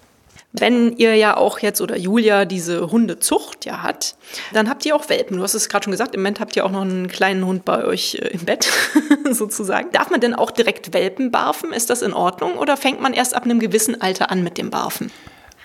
[0.54, 4.16] Wenn ihr ja auch jetzt oder Julia diese Hundezucht ja hat,
[4.52, 5.38] dann habt ihr auch Welpen.
[5.38, 7.64] Du hast es gerade schon gesagt, im Moment habt ihr auch noch einen kleinen Hund
[7.64, 8.70] bei euch äh, im Bett
[9.30, 9.90] sozusagen.
[9.92, 11.72] Darf man denn auch direkt Welpen barfen?
[11.72, 14.68] Ist das in Ordnung oder fängt man erst ab einem gewissen Alter an mit dem
[14.68, 15.10] Barfen?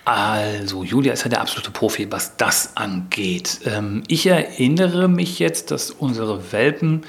[0.06, 3.60] Also, Julia ist ja der absolute Profi, was das angeht.
[3.66, 7.04] Ähm, ich erinnere mich jetzt, dass unsere Welpen,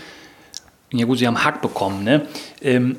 [0.91, 2.25] ja gut, sie haben Hack bekommen, ne?
[2.61, 2.97] Ähm,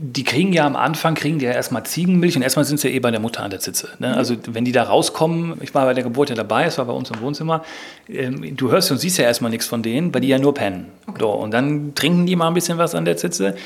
[0.00, 2.94] die kriegen ja am Anfang, kriegen die ja erstmal Ziegenmilch und erstmal sind sie ja
[2.94, 3.88] eh bei der Mutter an der Zitze.
[3.98, 4.08] Ne?
[4.08, 4.14] Mhm.
[4.14, 6.92] Also wenn die da rauskommen, ich war bei der Geburt ja dabei, es war bei
[6.92, 7.64] uns im Wohnzimmer,
[8.08, 10.86] ähm, du hörst und siehst ja erstmal nichts von denen, weil die ja nur pennen.
[11.06, 11.18] Okay.
[11.20, 13.56] So, und dann trinken die mal ein bisschen was an der Zitze.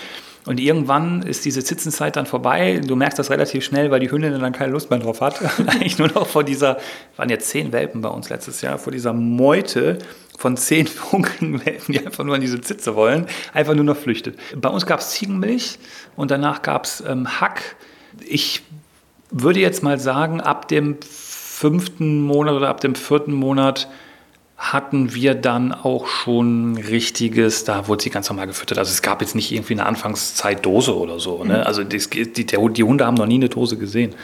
[0.46, 2.80] Und irgendwann ist diese Zitzenzeit dann vorbei.
[2.84, 5.40] Du merkst das relativ schnell, weil die Hündin dann keine Lust mehr drauf hat.
[5.66, 6.78] Eigentlich nur noch vor dieser,
[7.16, 9.98] waren jetzt zehn Welpen bei uns letztes Jahr, vor dieser Meute
[10.38, 14.38] von zehn funkelnden Welpen, die einfach nur an diese Zitze wollen, einfach nur noch flüchtet.
[14.56, 15.78] Bei uns gab es Ziegenmilch
[16.16, 17.76] und danach gab es ähm, Hack.
[18.26, 18.62] Ich
[19.30, 23.88] würde jetzt mal sagen, ab dem fünften Monat oder ab dem vierten Monat
[24.58, 28.76] hatten wir dann auch schon richtiges, da wurde sie ganz normal gefüttert.
[28.76, 31.44] Also es gab jetzt nicht irgendwie eine Anfangszeit Dose oder so.
[31.44, 31.58] Ne?
[31.58, 31.62] Mhm.
[31.62, 31.98] Also die,
[32.32, 34.14] die, die Hunde haben noch nie eine Dose gesehen.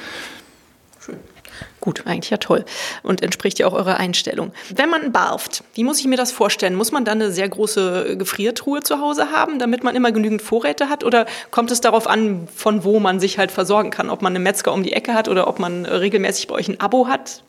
[1.84, 2.64] Gut, eigentlich ja toll
[3.02, 4.52] und entspricht ja auch eurer Einstellung.
[4.74, 6.74] Wenn man barft, wie muss ich mir das vorstellen?
[6.74, 10.88] Muss man dann eine sehr große Gefriertruhe zu Hause haben, damit man immer genügend Vorräte
[10.88, 11.04] hat?
[11.04, 14.08] Oder kommt es darauf an, von wo man sich halt versorgen kann?
[14.08, 16.80] Ob man einen Metzger um die Ecke hat oder ob man regelmäßig bei euch ein
[16.80, 17.42] Abo hat?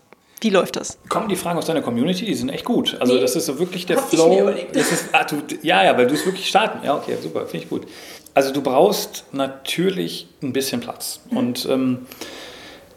[0.45, 0.99] Wie läuft das?
[1.09, 2.97] Kommen die Fragen aus deiner Community, die sind echt gut.
[2.99, 4.51] Also nee, das ist so wirklich der Flow.
[4.73, 6.85] Das ist, ah, du, ja, ja, weil du es wirklich starten.
[6.85, 7.87] Ja, okay, super, finde ich gut.
[8.35, 11.21] Also du brauchst natürlich ein bisschen Platz.
[11.31, 11.37] Mhm.
[11.37, 12.05] Und ähm,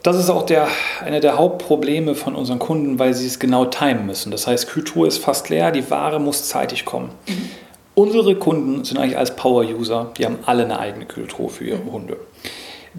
[0.02, 0.68] das ist auch der,
[1.02, 4.30] einer der Hauptprobleme von unseren Kunden, weil sie es genau timen müssen.
[4.30, 7.12] Das heißt, Kühltruhe ist fast leer, die Ware muss zeitig kommen.
[7.26, 7.48] Mhm.
[7.94, 11.92] Unsere Kunden sind eigentlich als Power-User, die haben alle eine eigene Kühltruhe für ihre mhm.
[11.92, 12.18] Hunde.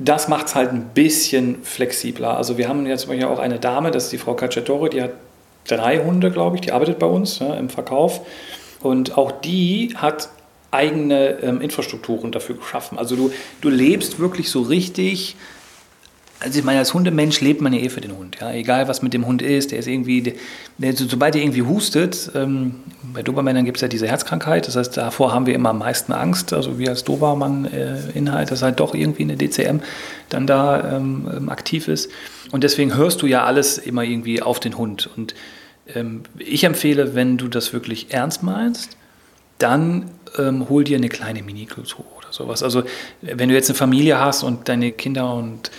[0.01, 2.37] Das macht es halt ein bisschen flexibler.
[2.37, 5.11] Also wir haben jetzt auch eine Dame, das ist die Frau Cacciatore, die hat
[5.67, 8.21] drei Hunde, glaube ich, die arbeitet bei uns ja, im Verkauf.
[8.81, 10.29] Und auch die hat
[10.71, 12.97] eigene ähm, Infrastrukturen dafür geschaffen.
[12.97, 13.31] Also du,
[13.61, 15.35] du lebst wirklich so richtig
[16.41, 18.37] also ich meine, als Hundemensch lebt man ja eh für den Hund.
[18.39, 18.51] Ja?
[18.51, 20.33] Egal, was mit dem Hund ist, der ist irgendwie, der,
[20.77, 22.75] der, sobald er irgendwie hustet, ähm,
[23.13, 26.13] bei Dobermännern gibt es ja diese Herzkrankheit, das heißt, davor haben wir immer am meisten
[26.13, 29.79] Angst, also wir als Dobermann-Inhalt, äh, dass halt doch irgendwie eine DCM
[30.29, 32.09] dann da ähm, ähm, aktiv ist.
[32.51, 35.09] Und deswegen hörst du ja alles immer irgendwie auf den Hund.
[35.15, 35.35] Und
[35.93, 38.95] ähm, ich empfehle, wenn du das wirklich ernst meinst,
[39.57, 42.63] dann ähm, hol dir eine kleine Mini-Kultur oder sowas.
[42.63, 42.83] Also
[43.21, 45.69] wenn du jetzt eine Familie hast und deine Kinder und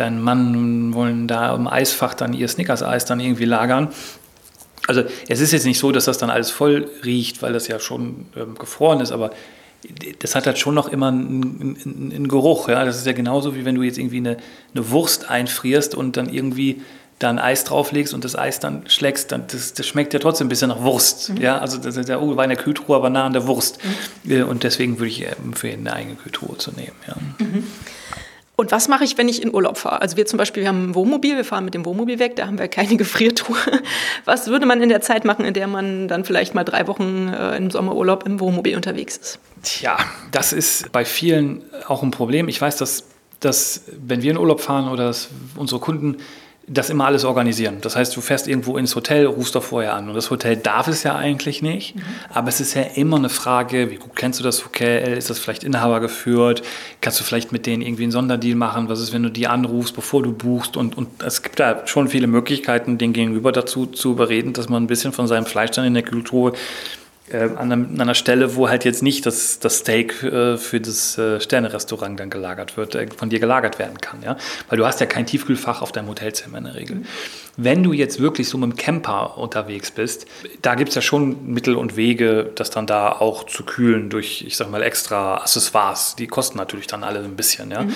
[0.00, 3.88] dein Mann wollen da im Eisfach dann ihr Snickers-Eis dann irgendwie lagern.
[4.86, 7.78] Also es ist jetzt nicht so, dass das dann alles voll riecht, weil das ja
[7.78, 9.30] schon ähm, gefroren ist, aber
[10.18, 12.68] das hat halt schon noch immer einen, einen, einen, Geruch.
[12.68, 12.84] Ja?
[12.84, 14.38] Das ist ja genauso, wie wenn du jetzt irgendwie eine,
[14.74, 16.82] eine Wurst einfrierst und dann irgendwie
[17.18, 20.46] da ein Eis drauflegst und das Eis dann schlägst, dann das, das schmeckt ja trotzdem
[20.46, 21.30] ein bisschen nach Wurst.
[21.30, 21.36] Mhm.
[21.36, 23.78] Ja, also das ist ja, oh, war in der Kühltruhe, aber nah an der Wurst.
[24.24, 24.48] Mhm.
[24.48, 26.96] Und deswegen würde ich empfehlen, eine eigene Kühltruhe zu nehmen.
[27.06, 27.16] Ja.
[27.38, 27.64] Mhm.
[28.60, 30.02] Und was mache ich, wenn ich in Urlaub fahre?
[30.02, 32.46] Also wir zum Beispiel, wir haben ein Wohnmobil, wir fahren mit dem Wohnmobil weg, da
[32.46, 33.56] haben wir keine Gefriertruhe.
[34.26, 37.28] Was würde man in der Zeit machen, in der man dann vielleicht mal drei Wochen
[37.28, 39.38] äh, im Sommerurlaub im Wohnmobil unterwegs ist?
[39.62, 39.96] Tja,
[40.30, 42.48] das ist bei vielen auch ein Problem.
[42.48, 43.04] Ich weiß, dass,
[43.40, 45.14] dass wenn wir in Urlaub fahren oder
[45.56, 46.18] unsere Kunden
[46.66, 47.78] das immer alles organisieren.
[47.80, 50.08] Das heißt, du fährst irgendwo ins Hotel, rufst doch vorher an.
[50.08, 51.96] Und das Hotel darf es ja eigentlich nicht.
[51.96, 52.02] Mhm.
[52.32, 55.16] Aber es ist ja immer eine Frage, wie gut kennst du das Hotel?
[55.16, 56.62] Ist das vielleicht Inhaber geführt?
[57.00, 58.88] Kannst du vielleicht mit denen irgendwie einen Sonderdeal machen?
[58.88, 60.76] Was ist, wenn du die anrufst, bevor du buchst?
[60.76, 64.84] Und, und es gibt da schon viele Möglichkeiten, den Gegenüber dazu zu überreden, dass man
[64.84, 66.52] ein bisschen von seinem Fleisch dann in der Kultur
[67.32, 71.18] äh, an, an, einer Stelle, wo halt jetzt nicht das, das Steak äh, für das
[71.18, 74.22] äh, Sterne-Restaurant dann gelagert wird, äh, von dir gelagert werden kann.
[74.22, 74.36] Ja?
[74.68, 76.96] Weil du hast ja kein Tiefkühlfach auf deinem Hotelzimmer in der Regel.
[76.96, 77.04] Mhm.
[77.56, 80.26] Wenn du jetzt wirklich so mit dem Camper unterwegs bist,
[80.62, 84.44] da gibt es ja schon Mittel und Wege, das dann da auch zu kühlen durch,
[84.46, 86.16] ich sag mal, extra Accessoires.
[86.16, 87.70] Die kosten natürlich dann alle ein bisschen.
[87.70, 87.82] Ja?
[87.82, 87.94] Mhm.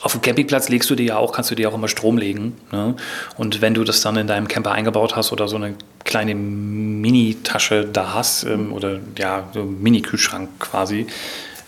[0.00, 2.56] Auf dem Campingplatz legst du dir ja auch, kannst du dir auch immer Strom legen.
[2.70, 2.94] Ne?
[3.36, 7.84] Und wenn du das dann in deinem Camper eingebaut hast oder so eine kleine Mini-Tasche
[7.84, 11.06] da hast ähm, oder ja, so Mini-Kühlschrank quasi,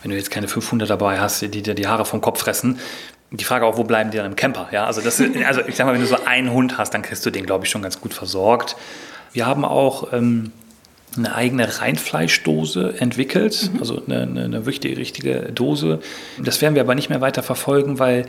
[0.03, 2.79] wenn du jetzt keine 500 dabei hast, die dir die Haare vom Kopf fressen,
[3.33, 4.69] die Frage auch, wo bleiben die dann im Camper?
[4.73, 7.25] Ja, also, das, also ich sag mal, wenn du so einen Hund hast, dann kriegst
[7.25, 8.77] du den, glaube ich, schon ganz gut versorgt.
[9.33, 10.53] Wir haben auch ähm,
[11.17, 13.81] eine eigene Reinfleischdose entwickelt, mhm.
[13.81, 16.01] also eine, eine, eine wichtige, richtige Dose.
[16.43, 18.27] Das werden wir aber nicht mehr weiter verfolgen, weil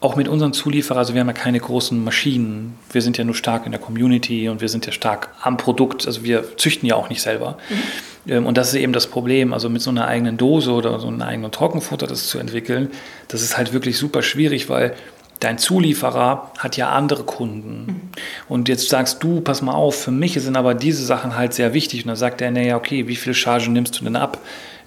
[0.00, 3.34] auch mit unseren Zulieferern, also wir haben ja keine großen Maschinen, wir sind ja nur
[3.34, 6.94] stark in der Community und wir sind ja stark am Produkt, also wir züchten ja
[6.94, 7.56] auch nicht selber.
[7.70, 8.30] Mhm.
[8.32, 11.08] Ähm, und das ist eben das Problem, also mit so einer eigenen Dose oder so
[11.08, 12.90] einem eigenen Trockenfutter das zu entwickeln,
[13.28, 14.94] das ist halt wirklich super schwierig, weil
[15.40, 17.86] dein Zulieferer hat ja andere Kunden.
[17.86, 18.00] Mhm.
[18.48, 21.74] Und jetzt sagst du, pass mal auf, für mich sind aber diese Sachen halt sehr
[21.74, 22.04] wichtig.
[22.04, 24.38] Und dann sagt er, naja, okay, wie viel Charge nimmst du denn ab?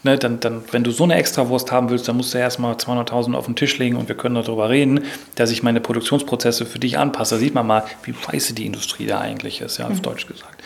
[0.03, 3.33] Ne, dann, dann, wenn du so eine Extrawurst haben willst, dann musst du erstmal 200.000
[3.33, 5.03] auf den Tisch legen und wir können darüber reden,
[5.35, 7.35] dass ich meine Produktionsprozesse für dich anpasse.
[7.35, 10.01] Da sieht man mal, wie scheiße die Industrie da eigentlich ist, ja, auf mhm.
[10.03, 10.63] Deutsch gesagt.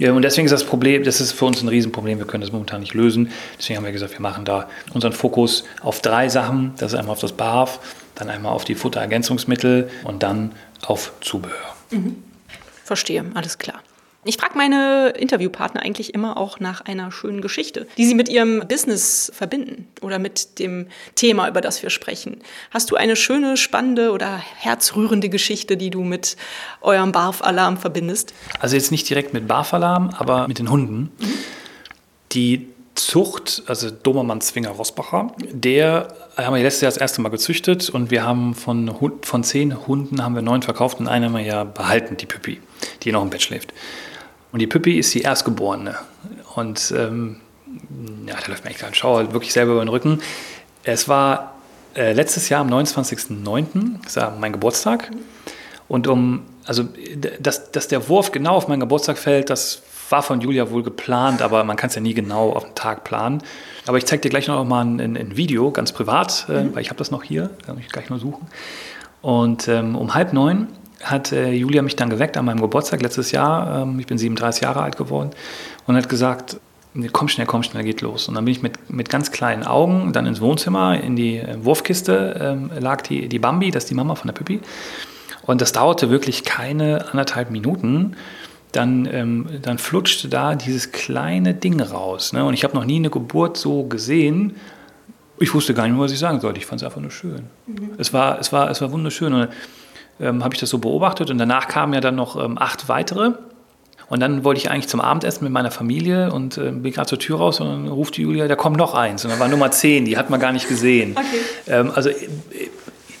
[0.00, 2.80] Und deswegen ist das Problem, das ist für uns ein Riesenproblem, wir können das momentan
[2.80, 3.30] nicht lösen.
[3.58, 6.72] Deswegen haben wir gesagt, wir machen da unseren Fokus auf drei Sachen.
[6.78, 7.80] Das ist einmal auf das BAF,
[8.14, 10.52] dann einmal auf die Futterergänzungsmittel und dann
[10.86, 11.74] auf Zubehör.
[11.90, 12.22] Mhm.
[12.84, 13.80] Verstehe, alles klar.
[14.28, 18.62] Ich frage meine Interviewpartner eigentlich immer auch nach einer schönen Geschichte, die sie mit ihrem
[18.68, 22.42] Business verbinden oder mit dem Thema, über das wir sprechen.
[22.70, 26.36] Hast du eine schöne, spannende oder herzrührende Geschichte, die du mit
[26.82, 28.34] eurem BARF-Alarm verbindest?
[28.60, 31.10] Also jetzt nicht direkt mit BARF-Alarm, aber mit den Hunden.
[31.18, 31.34] Mhm.
[32.32, 38.10] Die Zucht, also Dobermann-Zwinger Rosbacher, der haben wir letztes Jahr das erste Mal gezüchtet und
[38.10, 41.64] wir haben von, von zehn Hunden haben wir neun verkauft und einen haben wir ja
[41.64, 42.60] behalten, die Püppi,
[43.04, 43.72] die noch im Bett schläft.
[44.52, 45.96] Und die Püppi ist die Erstgeborene.
[46.54, 47.36] Und ähm,
[48.26, 50.20] ja, da läuft mir echt ein Schauer wirklich selber über den Rücken.
[50.84, 51.54] Es war
[51.94, 55.10] äh, letztes Jahr am 29.09., das war mein Geburtstag.
[55.88, 56.84] Und um, also,
[57.40, 61.42] dass, dass der Wurf genau auf meinen Geburtstag fällt, das war von Julia wohl geplant,
[61.42, 63.42] aber man kann es ja nie genau auf den Tag planen.
[63.86, 66.74] Aber ich zeige dir gleich noch mal ein, ein Video, ganz privat, äh, mhm.
[66.74, 68.46] weil ich habe das noch hier, kann ich gleich mal suchen.
[69.20, 70.68] Und ähm, um halb neun
[71.02, 73.82] hat äh, Julia mich dann geweckt an meinem Geburtstag letztes Jahr.
[73.82, 75.30] Ähm, ich bin 37 Jahre alt geworden
[75.86, 76.58] und hat gesagt,
[77.12, 78.28] komm schnell, komm schnell, geht los.
[78.28, 81.64] Und dann bin ich mit, mit ganz kleinen Augen dann ins Wohnzimmer, in die äh,
[81.64, 84.60] Wurfkiste ähm, lag die, die Bambi, das ist die Mama von der Pippi.
[85.42, 88.16] Und das dauerte wirklich keine anderthalb Minuten.
[88.72, 92.34] Dann, ähm, dann flutschte da dieses kleine Ding raus.
[92.34, 92.44] Ne?
[92.44, 94.56] Und ich habe noch nie eine Geburt so gesehen.
[95.38, 96.58] Ich wusste gar nicht mehr, was ich sagen sollte.
[96.58, 97.44] Ich fand es einfach nur schön.
[97.66, 97.92] Mhm.
[97.96, 99.32] Es, war, es, war, es war wunderschön.
[99.32, 99.48] Und
[100.20, 103.32] ähm, habe ich das so beobachtet und danach kamen ja dann noch ähm, acht weitere.
[104.08, 107.18] Und dann wollte ich eigentlich zum Abendessen mit meiner Familie und äh, bin gerade zur
[107.18, 109.24] Tür raus und dann ruft die Julia, da kommt noch eins.
[109.24, 111.14] Und dann war Nummer zehn, die hat man gar nicht gesehen.
[111.14, 111.40] Okay.
[111.66, 112.14] Ähm, also äh,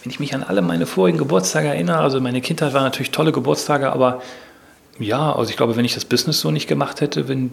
[0.02, 3.32] wenn ich mich an alle meine vorigen Geburtstage erinnere, also meine Kindheit waren natürlich tolle
[3.32, 4.22] Geburtstage, aber
[4.98, 7.50] ja, also ich glaube, wenn ich das Business so nicht gemacht hätte, wenn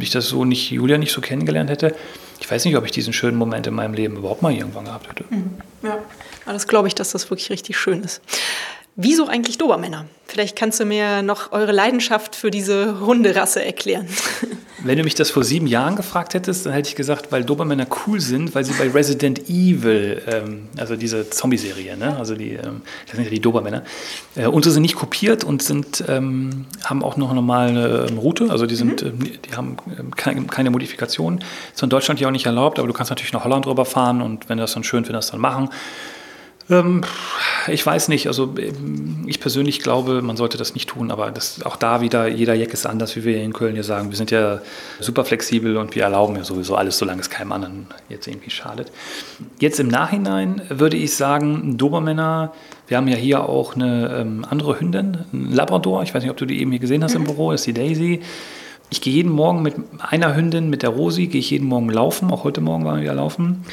[0.00, 1.94] ich das so nicht, Julia nicht so kennengelernt hätte,
[2.42, 5.08] ich weiß nicht, ob ich diesen schönen Moment in meinem Leben überhaupt mal irgendwann gehabt
[5.08, 5.24] hätte.
[5.30, 5.58] Mhm.
[5.84, 5.98] Ja,
[6.44, 8.20] das glaube ich, dass das wirklich richtig schön ist.
[8.94, 10.04] Wieso eigentlich Dobermänner?
[10.26, 14.06] Vielleicht kannst du mir noch eure Leidenschaft für diese Hunderasse erklären.
[14.84, 17.86] Wenn du mich das vor sieben Jahren gefragt hättest, dann hätte ich gesagt, weil Dobermänner
[18.06, 22.16] cool sind, weil sie bei Resident Evil, ähm, also diese Zombie-Serie, ne?
[22.18, 23.82] also die, ähm, das sind ja die Dobermänner,
[24.34, 28.66] äh, unsere sind nicht kopiert und sind, ähm, haben auch noch eine ähm, Route, also
[28.66, 29.24] die, sind, mhm.
[29.24, 31.42] äh, die haben ähm, keine, keine Modifikation.
[31.72, 34.20] Ist in Deutschland ja auch nicht erlaubt, aber du kannst natürlich nach Holland drüber fahren
[34.20, 35.70] und wenn du das dann schön findest, dann machen.
[36.70, 37.02] Ähm,
[37.68, 41.62] ich weiß nicht, also ähm, ich persönlich glaube, man sollte das nicht tun, aber das,
[41.64, 44.10] auch da wieder, jeder Jack ist anders, wie wir hier in Köln hier sagen.
[44.10, 44.60] Wir sind ja
[45.00, 48.90] super flexibel und wir erlauben ja sowieso alles, solange es keinem anderen jetzt irgendwie schadet.
[49.58, 52.52] Jetzt im Nachhinein würde ich sagen, Dobermänner,
[52.88, 56.36] wir haben ja hier auch eine ähm, andere Hündin, ein Labrador, ich weiß nicht, ob
[56.36, 57.26] du die eben hier gesehen hast im mhm.
[57.26, 58.20] Büro, ist die Daisy.
[58.90, 62.30] Ich gehe jeden Morgen mit einer Hündin, mit der Rosi, gehe ich jeden Morgen laufen,
[62.30, 63.64] auch heute Morgen waren wir laufen.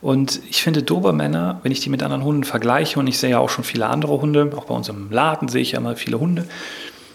[0.00, 3.38] Und ich finde Dobermänner, wenn ich die mit anderen Hunden vergleiche, und ich sehe ja
[3.38, 6.20] auch schon viele andere Hunde, auch bei uns im Laden sehe ich ja immer viele
[6.20, 6.46] Hunde,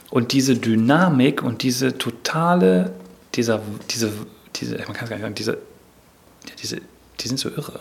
[0.10, 2.94] und diese Dynamik und diese totale,
[3.36, 4.12] dieser, diese,
[4.56, 5.58] diese, man kann es gar nicht sagen, diese,
[6.62, 6.82] diese,
[7.20, 7.80] die sind so irre.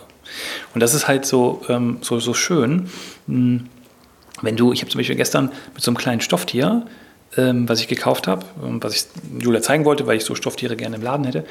[0.73, 2.89] Und das ist halt so, ähm, so, so schön.
[3.27, 3.67] Hm,
[4.41, 6.85] wenn du, ich habe zum Beispiel gestern mit so einem kleinen Stofftier,
[7.37, 9.05] ähm, was ich gekauft habe, was ich
[9.39, 11.45] Julia zeigen wollte, weil ich so Stofftiere gerne im Laden hätte,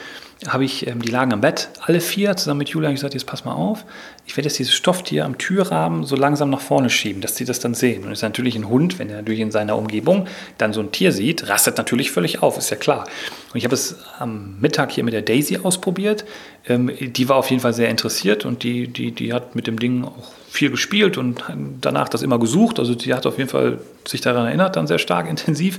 [0.49, 3.27] habe ich, ähm, die lagen am Bett, alle vier zusammen mit Julia, ich gesagt, jetzt
[3.27, 3.85] pass mal auf,
[4.27, 7.61] ich werde jetzt dieses Stofftier am Türrahmen so langsam nach vorne schieben, dass sie das
[7.61, 8.05] dann sehen.
[8.05, 10.27] Und ist natürlich ein Hund, wenn er natürlich in seiner Umgebung
[10.59, 13.05] dann so ein Tier sieht, rastet natürlich völlig auf, ist ja klar.
[13.53, 16.25] Und ich habe es am Mittag hier mit der Daisy ausprobiert,
[16.69, 19.79] ähm, die war auf jeden Fall sehr interessiert und die, die, die hat mit dem
[19.79, 21.43] Ding auch viel gespielt und
[21.81, 22.79] danach das immer gesucht.
[22.79, 25.79] Also sie hat auf jeden Fall sich daran erinnert, dann sehr stark intensiv.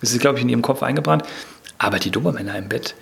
[0.00, 1.24] Das ist, glaube ich, in ihrem Kopf eingebrannt.
[1.78, 2.94] Aber die Dobermänner im Bett,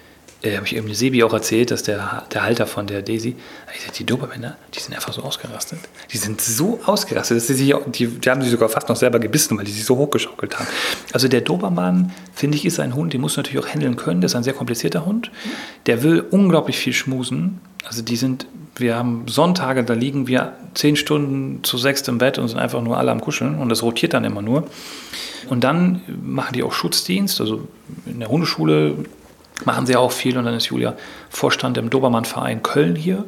[0.42, 3.36] äh, habe ich eben Sebi auch erzählt, dass der, der Halter von der Daisy,
[3.74, 5.80] ich sag, die Dobermänner, die sind einfach so ausgerastet.
[6.12, 9.18] Die sind so ausgerastet, dass sie sich, die, die haben sich sogar fast noch selber
[9.18, 10.68] gebissen, weil die sich so hochgeschaukelt haben.
[11.12, 14.20] Also der Dobermann, finde ich, ist ein Hund, den muss du natürlich auch handeln können.
[14.20, 15.30] Das ist ein sehr komplizierter Hund.
[15.86, 17.60] Der will unglaublich viel schmusen.
[17.84, 22.38] Also die sind, wir haben Sonntage, da liegen wir zehn Stunden zu sechs im Bett
[22.38, 24.66] und sind einfach nur alle am Kuscheln und das rotiert dann immer nur.
[25.48, 27.66] Und dann machen die auch Schutzdienst, also
[28.06, 28.94] in der Hundeschule
[29.66, 30.94] machen sie auch viel und dann ist Julia
[31.28, 33.24] Vorstand im Dobermann-Verein Köln hier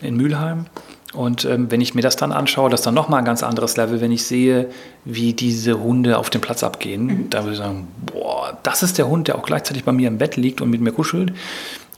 [0.00, 0.66] in Mülheim.
[1.12, 3.76] Und ähm, wenn ich mir das dann anschaue, das ist dann nochmal ein ganz anderes
[3.76, 4.70] Level, wenn ich sehe,
[5.04, 7.06] wie diese Hunde auf dem Platz abgehen.
[7.06, 7.30] Mhm.
[7.30, 10.18] Da würde ich sagen, boah, das ist der Hund, der auch gleichzeitig bei mir im
[10.18, 11.32] Bett liegt und mit mir kuschelt.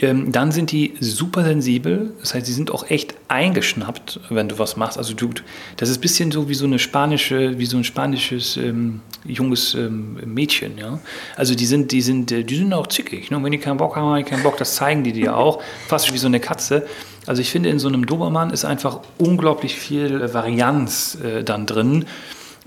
[0.03, 2.13] Ähm, dann sind die super sensibel.
[2.21, 4.99] Das heißt, sie sind auch echt eingeschnappt, wenn du was machst.
[4.99, 5.31] Also du,
[5.77, 9.75] das ist ein bisschen so wie so eine spanische, wie so ein spanisches ähm, junges
[9.75, 10.77] ähm, Mädchen.
[10.77, 10.99] Ja?
[11.37, 13.31] Also die sind, die sind, äh, die sind auch zickig.
[13.31, 13.43] Ne?
[13.43, 14.57] Wenn die keinen Bock haben, haben die keinen Bock.
[14.57, 15.63] Das zeigen die dir auch.
[15.87, 16.85] Fast wie so eine Katze.
[17.27, 22.07] Also ich finde, in so einem Dobermann ist einfach unglaublich viel Varianz äh, dann drin.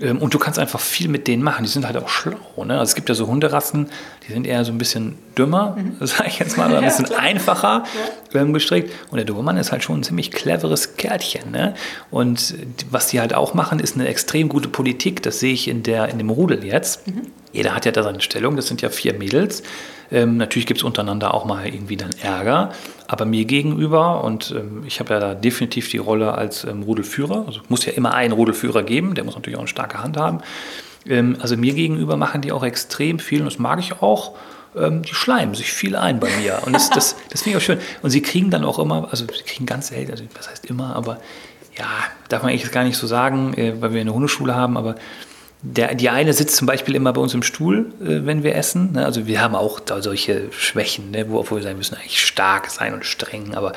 [0.00, 1.64] Ähm, und du kannst einfach viel mit denen machen.
[1.64, 2.64] Die sind halt auch schlau.
[2.64, 2.78] Ne?
[2.78, 3.88] Also es gibt ja so Hunderassen,
[4.26, 5.96] die sind eher so ein bisschen dümmer, mhm.
[6.06, 7.84] sage ich jetzt mal, ein bisschen ja, einfacher
[8.32, 8.40] ja.
[8.40, 8.92] Ähm, gestrickt.
[9.10, 11.50] Und der Dobermann ist halt schon ein ziemlich cleveres Kärtchen.
[11.50, 11.74] Ne?
[12.10, 12.54] Und
[12.90, 15.22] was die halt auch machen, ist eine extrem gute Politik.
[15.22, 17.06] Das sehe ich in, der, in dem Rudel jetzt.
[17.06, 17.22] Mhm.
[17.52, 18.56] Jeder hat ja da seine Stellung.
[18.56, 19.62] Das sind ja vier Mädels.
[20.10, 22.70] Ähm, natürlich gibt es untereinander auch mal irgendwie dann Ärger,
[23.08, 27.44] aber mir gegenüber, und ähm, ich habe ja da definitiv die Rolle als ähm, Rudelführer,
[27.46, 30.40] also muss ja immer einen Rudelführer geben, der muss natürlich auch eine starke Hand haben.
[31.06, 34.34] Ähm, also mir gegenüber machen die auch extrem viel und das mag ich auch
[34.76, 36.62] ähm, die schleimen sich viel ein bei mir.
[36.66, 37.78] Und das, das, das finde ich auch schön.
[38.02, 40.94] Und sie kriegen dann auch immer, also sie kriegen ganz selten, also was heißt immer,
[40.94, 41.18] aber
[41.78, 41.86] ja,
[42.28, 44.96] darf man eigentlich gar nicht so sagen, äh, weil wir eine Hundeschule haben, aber
[45.62, 48.92] der, die eine sitzt zum Beispiel immer bei uns im Stuhl, äh, wenn wir essen.
[48.92, 49.04] Ne?
[49.04, 51.30] Also wir haben auch da solche Schwächen, ne?
[51.30, 53.72] wo wir sagen, müssen eigentlich stark sein und streng, aber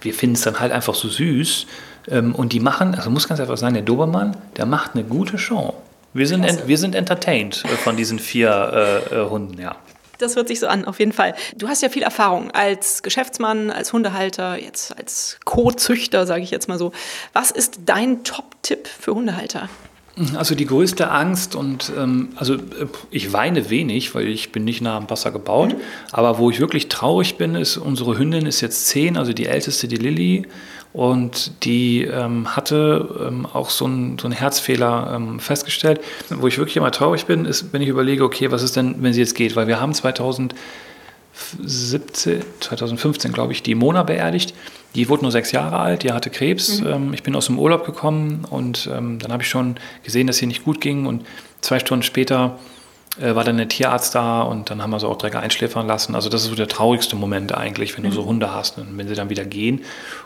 [0.00, 1.66] wir finden es dann halt einfach so süß.
[2.08, 5.38] Ähm, und die machen, also muss ganz einfach sagen, der Dobermann, der macht eine gute
[5.38, 5.74] Show.
[6.12, 9.76] Wir sind, ent, wir sind entertained äh, von diesen vier äh, äh, Hunden, ja.
[10.18, 11.34] Das hört sich so an, auf jeden Fall.
[11.56, 16.68] Du hast ja viel Erfahrung als Geschäftsmann, als Hundehalter, jetzt als Co-Züchter, sage ich jetzt
[16.68, 16.92] mal so.
[17.32, 19.68] Was ist dein Top-Tipp für Hundehalter?
[20.36, 24.80] Also die größte Angst und ähm, also äh, ich weine wenig, weil ich bin nicht
[24.80, 25.70] nah am Wasser gebaut.
[25.70, 25.80] Mhm.
[26.12, 29.88] Aber wo ich wirklich traurig bin, ist unsere Hündin ist jetzt zehn, also die älteste,
[29.88, 30.46] die Lilly.
[30.92, 36.00] Und die ähm, hatte ähm, auch so einen so Herzfehler ähm, festgestellt.
[36.30, 39.12] Wo ich wirklich immer traurig bin, ist, wenn ich überlege, okay, was ist denn, wenn
[39.12, 39.56] sie jetzt geht?
[39.56, 40.54] Weil wir haben 2017,
[42.60, 44.54] 2015, glaube ich, die Mona beerdigt.
[44.94, 46.80] Die wurde nur sechs Jahre alt, die hatte Krebs.
[46.80, 46.86] Mhm.
[46.86, 50.36] Ähm, ich bin aus dem Urlaub gekommen und ähm, dann habe ich schon gesehen, dass
[50.36, 51.06] sie nicht gut ging.
[51.06, 51.24] Und
[51.60, 52.58] zwei Stunden später
[53.20, 56.14] äh, war dann der Tierarzt da und dann haben wir sie auch direkt einschläfern lassen.
[56.14, 58.26] Also das ist so der traurigste Moment eigentlich, wenn du so mhm.
[58.26, 59.82] Hunde hast und wenn sie dann wieder gehen.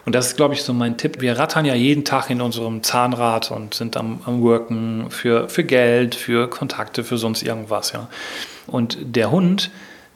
[0.06, 1.20] Und das ist, glaube ich, so mein Tipp.
[1.20, 5.64] Wir rattern ja jeden Tag in unserem Zahnrad und sind am, am Worken für, für
[5.64, 7.92] Geld, für Kontakte, für sonst irgendwas.
[7.92, 8.08] Ja.
[8.66, 9.70] Und der Hund,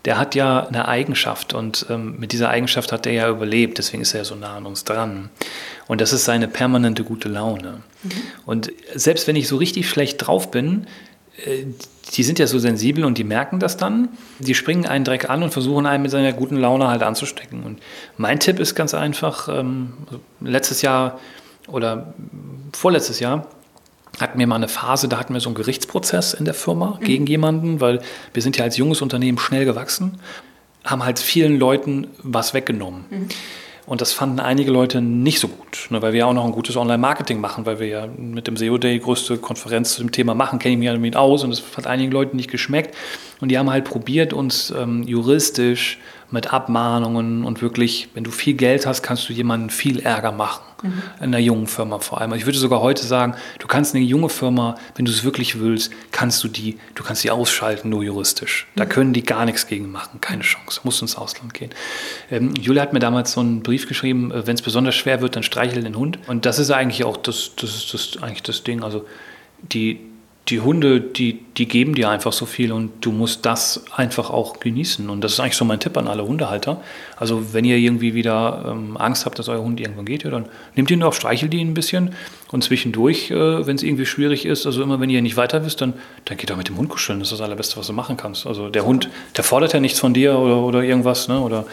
[0.05, 4.03] der hat ja eine Eigenschaft und ähm, mit dieser Eigenschaft hat er ja überlebt, deswegen
[4.03, 5.31] ist er ja so nah an uns dran.
[5.87, 7.83] Und das ist seine permanente gute Laune.
[8.03, 8.11] Mhm.
[8.45, 10.87] Und selbst wenn ich so richtig schlecht drauf bin,
[11.47, 11.67] äh,
[12.15, 14.09] die sind ja so sensibel und die merken das dann.
[14.39, 17.63] Die springen einen Dreck an und versuchen einen mit seiner guten Laune halt anzustecken.
[17.63, 17.81] Und
[18.17, 19.95] mein Tipp ist ganz einfach, ähm,
[20.41, 21.21] letztes Jahr
[21.69, 22.13] oder
[22.73, 23.47] vorletztes Jahr
[24.23, 27.05] hatten wir mal eine Phase, da hatten wir so einen Gerichtsprozess in der Firma mhm.
[27.05, 28.01] gegen jemanden, weil
[28.33, 30.19] wir sind ja als junges Unternehmen schnell gewachsen,
[30.85, 33.05] haben halt vielen Leuten was weggenommen.
[33.11, 33.29] Mhm.
[33.85, 36.53] Und das fanden einige Leute nicht so gut, ne, weil wir ja auch noch ein
[36.53, 40.13] gutes Online-Marketing machen, weil wir ja mit dem SEO Day die größte Konferenz zu dem
[40.13, 42.95] Thema machen, kenne ich mich damit aus und das hat einigen Leuten nicht geschmeckt.
[43.41, 45.99] Und die haben halt probiert, uns ähm, juristisch
[46.33, 50.63] mit Abmahnungen und wirklich, wenn du viel Geld hast, kannst du jemanden viel Ärger machen.
[50.83, 51.03] Mhm.
[51.19, 52.33] In einer jungen Firma vor allem.
[52.35, 55.93] Ich würde sogar heute sagen, du kannst eine junge Firma, wenn du es wirklich willst,
[56.11, 58.67] kannst du die, du kannst die ausschalten, nur juristisch.
[58.75, 58.89] Da mhm.
[58.89, 60.81] können die gar nichts gegen machen, keine Chance.
[60.83, 61.71] Du musst ins Ausland gehen.
[62.31, 65.37] Ähm, Julia hat mir damals so einen Brief geschrieben, äh, wenn es besonders schwer wird,
[65.37, 66.19] dann streichel den Hund.
[66.27, 68.83] Und das ist eigentlich auch das, das, ist das, eigentlich das Ding.
[68.83, 69.07] Also
[69.61, 70.01] die,
[70.49, 74.59] die Hunde, die, die geben dir einfach so viel und du musst das einfach auch
[74.59, 75.09] genießen.
[75.09, 76.81] Und das ist eigentlich so mein Tipp an alle Hundehalter.
[77.17, 80.47] Also wenn ihr irgendwie wieder ähm, Angst habt, dass euer Hund irgendwann geht, ja, dann
[80.75, 82.15] nehmt ihn auf, streichelt ihn ein bisschen
[82.51, 85.81] und zwischendurch, äh, wenn es irgendwie schwierig ist, also immer wenn ihr nicht weiter wisst,
[85.81, 87.21] dann, dann geht doch mit dem Hund kuscheln.
[87.21, 88.45] Das ist das Allerbeste, was du machen kannst.
[88.45, 91.39] Also der Hund, der fordert ja nichts von dir oder, oder irgendwas, ne?
[91.39, 91.67] oder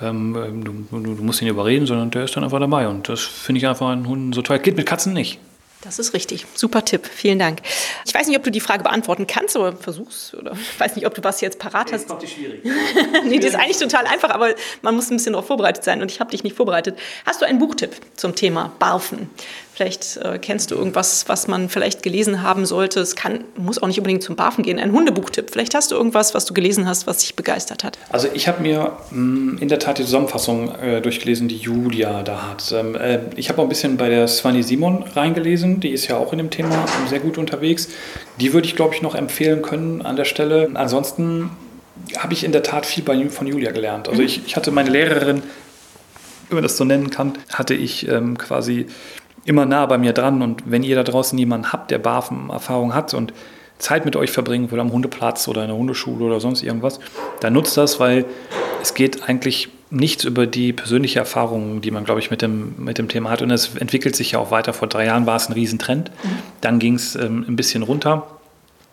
[0.00, 2.88] ähm, du, du, musst ihn überreden, sondern der ist dann einfach dabei.
[2.88, 4.58] Und das finde ich einfach an Hunden so toll.
[4.60, 5.38] Geht mit Katzen nicht.
[5.82, 6.44] Das ist richtig.
[6.54, 7.06] Super Tipp.
[7.06, 7.60] Vielen Dank.
[8.04, 10.34] Ich weiß nicht, ob du die Frage beantworten kannst, aber versuch's.
[10.34, 12.08] Oder ich weiß nicht, ob du was jetzt parat hast.
[12.08, 12.64] Kommt die schwierig.
[13.24, 16.10] nee, die ist eigentlich total einfach, aber man muss ein bisschen darauf vorbereitet sein und
[16.10, 16.98] ich habe dich nicht vorbereitet.
[17.24, 19.30] Hast du einen Buchtipp zum Thema Barfen?
[19.78, 22.98] Vielleicht äh, kennst du irgendwas, was man vielleicht gelesen haben sollte.
[22.98, 24.76] Es kann, muss auch nicht unbedingt zum Barfen gehen.
[24.76, 25.50] Ein Hundebuchtipp.
[25.52, 27.96] Vielleicht hast du irgendwas, was du gelesen hast, was dich begeistert hat.
[28.10, 32.24] Also ich habe mir mh, mm, in der Tat die Zusammenfassung äh, durchgelesen, die Julia
[32.24, 32.74] da hat.
[32.76, 35.78] Ähm, äh, ich habe auch ein bisschen bei der Svani Simon reingelesen.
[35.78, 37.88] Die ist ja auch in dem Thema sehr gut unterwegs.
[38.40, 40.70] Die würde ich, glaube ich, noch empfehlen können an der Stelle.
[40.74, 41.50] Ansonsten
[42.16, 44.08] habe ich in der Tat viel bei, von Julia gelernt.
[44.08, 44.26] Also mhm.
[44.26, 45.44] ich, ich hatte meine Lehrerin,
[46.48, 48.86] wenn man das so nennen kann, hatte ich ähm, quasi
[49.48, 50.42] immer nah bei mir dran.
[50.42, 53.32] Und wenn ihr da draußen jemanden habt, der BAFEN-Erfahrung hat und
[53.78, 57.00] Zeit mit euch verbringen will am Hundeplatz oder in der Hundeschule oder sonst irgendwas,
[57.40, 58.24] dann nutzt das, weil
[58.82, 62.98] es geht eigentlich nichts über die persönliche Erfahrung, die man, glaube ich, mit dem, mit
[62.98, 63.40] dem Thema hat.
[63.40, 64.72] Und es entwickelt sich ja auch weiter.
[64.72, 66.10] Vor drei Jahren war es ein Riesentrend.
[66.10, 66.28] Mhm.
[66.60, 68.26] Dann ging es ähm, ein bisschen runter.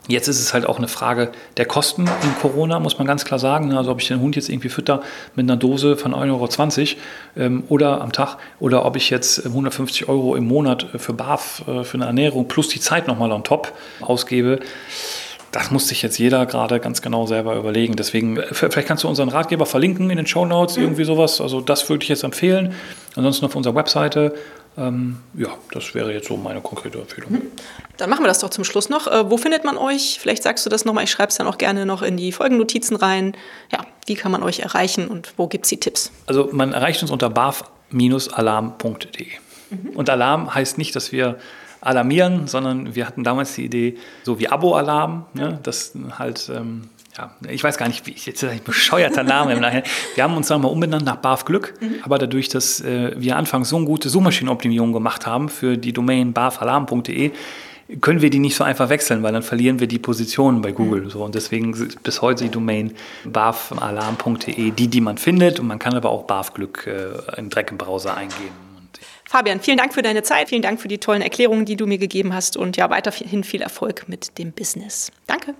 [0.07, 3.39] Jetzt ist es halt auch eine Frage der Kosten in Corona, muss man ganz klar
[3.39, 3.73] sagen.
[3.73, 5.01] Also ob ich den Hund jetzt irgendwie fütter
[5.35, 6.99] mit einer Dose von 1,20 Euro
[7.37, 11.83] ähm, oder am Tag oder ob ich jetzt 150 Euro im Monat für BAF, äh,
[11.83, 14.59] für eine Ernährung plus die Zeit nochmal on top ausgebe.
[15.51, 17.95] Das muss sich jetzt jeder gerade ganz genau selber überlegen.
[17.95, 21.41] Deswegen, äh, vielleicht kannst du unseren Ratgeber verlinken in den Show Notes, irgendwie sowas.
[21.41, 22.73] Also das würde ich jetzt empfehlen.
[23.15, 24.35] Ansonsten auf unserer Webseite
[24.77, 27.31] ähm, ja, das wäre jetzt so meine konkrete Empfehlung.
[27.31, 27.51] Mhm.
[27.97, 29.07] Dann machen wir das doch zum Schluss noch.
[29.07, 30.19] Äh, wo findet man euch?
[30.19, 31.05] Vielleicht sagst du das nochmal.
[31.05, 33.37] Ich schreibe es dann auch gerne noch in die Folgennotizen rein.
[33.71, 36.11] Ja, wie kann man euch erreichen und wo gibt es die Tipps?
[36.25, 39.27] Also man erreicht uns unter barf-alarm.de.
[39.69, 39.89] Mhm.
[39.95, 41.37] Und Alarm heißt nicht, dass wir
[41.81, 47.31] alarmieren, sondern wir hatten damals die Idee, so wie Abo-Alarm, ne, dass halt ähm, ja,
[47.49, 49.83] ich weiß gar nicht, wie ich jetzt ein bescheuerter Name im Nachhinein.
[50.15, 51.95] Wir haben uns nochmal umbenannt nach BAF Glück, mhm.
[52.03, 56.33] aber dadurch, dass äh, wir anfangs so eine gute Suchmaschinenoptimierung gemacht haben für die Domain
[56.33, 57.31] bafalarm.de,
[58.01, 61.01] können wir die nicht so einfach wechseln, weil dann verlieren wir die Positionen bei Google.
[61.01, 61.09] Mhm.
[61.09, 62.93] So, und deswegen bis heute die Domain
[63.25, 65.59] bafalarm.de, die, die man findet.
[65.59, 68.65] Und man kann aber auch BAF Glück äh, im Dreck im Browser eingeben.
[69.27, 71.97] Fabian, vielen Dank für deine Zeit, vielen Dank für die tollen Erklärungen, die du mir
[71.97, 75.11] gegeben hast und ja, weiterhin viel Erfolg mit dem Business.
[75.27, 75.55] Danke.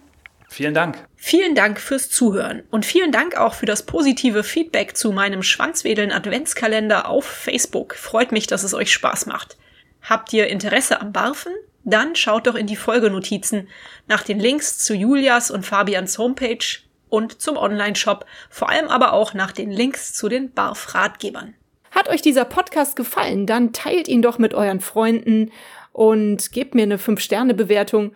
[0.56, 1.06] Vielen Dank.
[1.18, 6.14] Vielen Dank fürs Zuhören und vielen Dank auch für das positive Feedback zu meinem Schwanzwedeln
[6.14, 7.94] Adventskalender auf Facebook.
[7.96, 9.58] Freut mich, dass es euch Spaß macht.
[10.02, 11.52] Habt ihr Interesse am Barfen?
[11.84, 13.68] Dann schaut doch in die Folgenotizen
[14.08, 16.66] nach den Links zu Julias und Fabians Homepage
[17.10, 21.54] und zum Online-Shop, vor allem aber auch nach den Links zu den Barf-Ratgebern.
[21.92, 25.52] Hat euch dieser Podcast gefallen, dann teilt ihn doch mit euren Freunden
[25.92, 28.16] und gebt mir eine 5-Sterne-Bewertung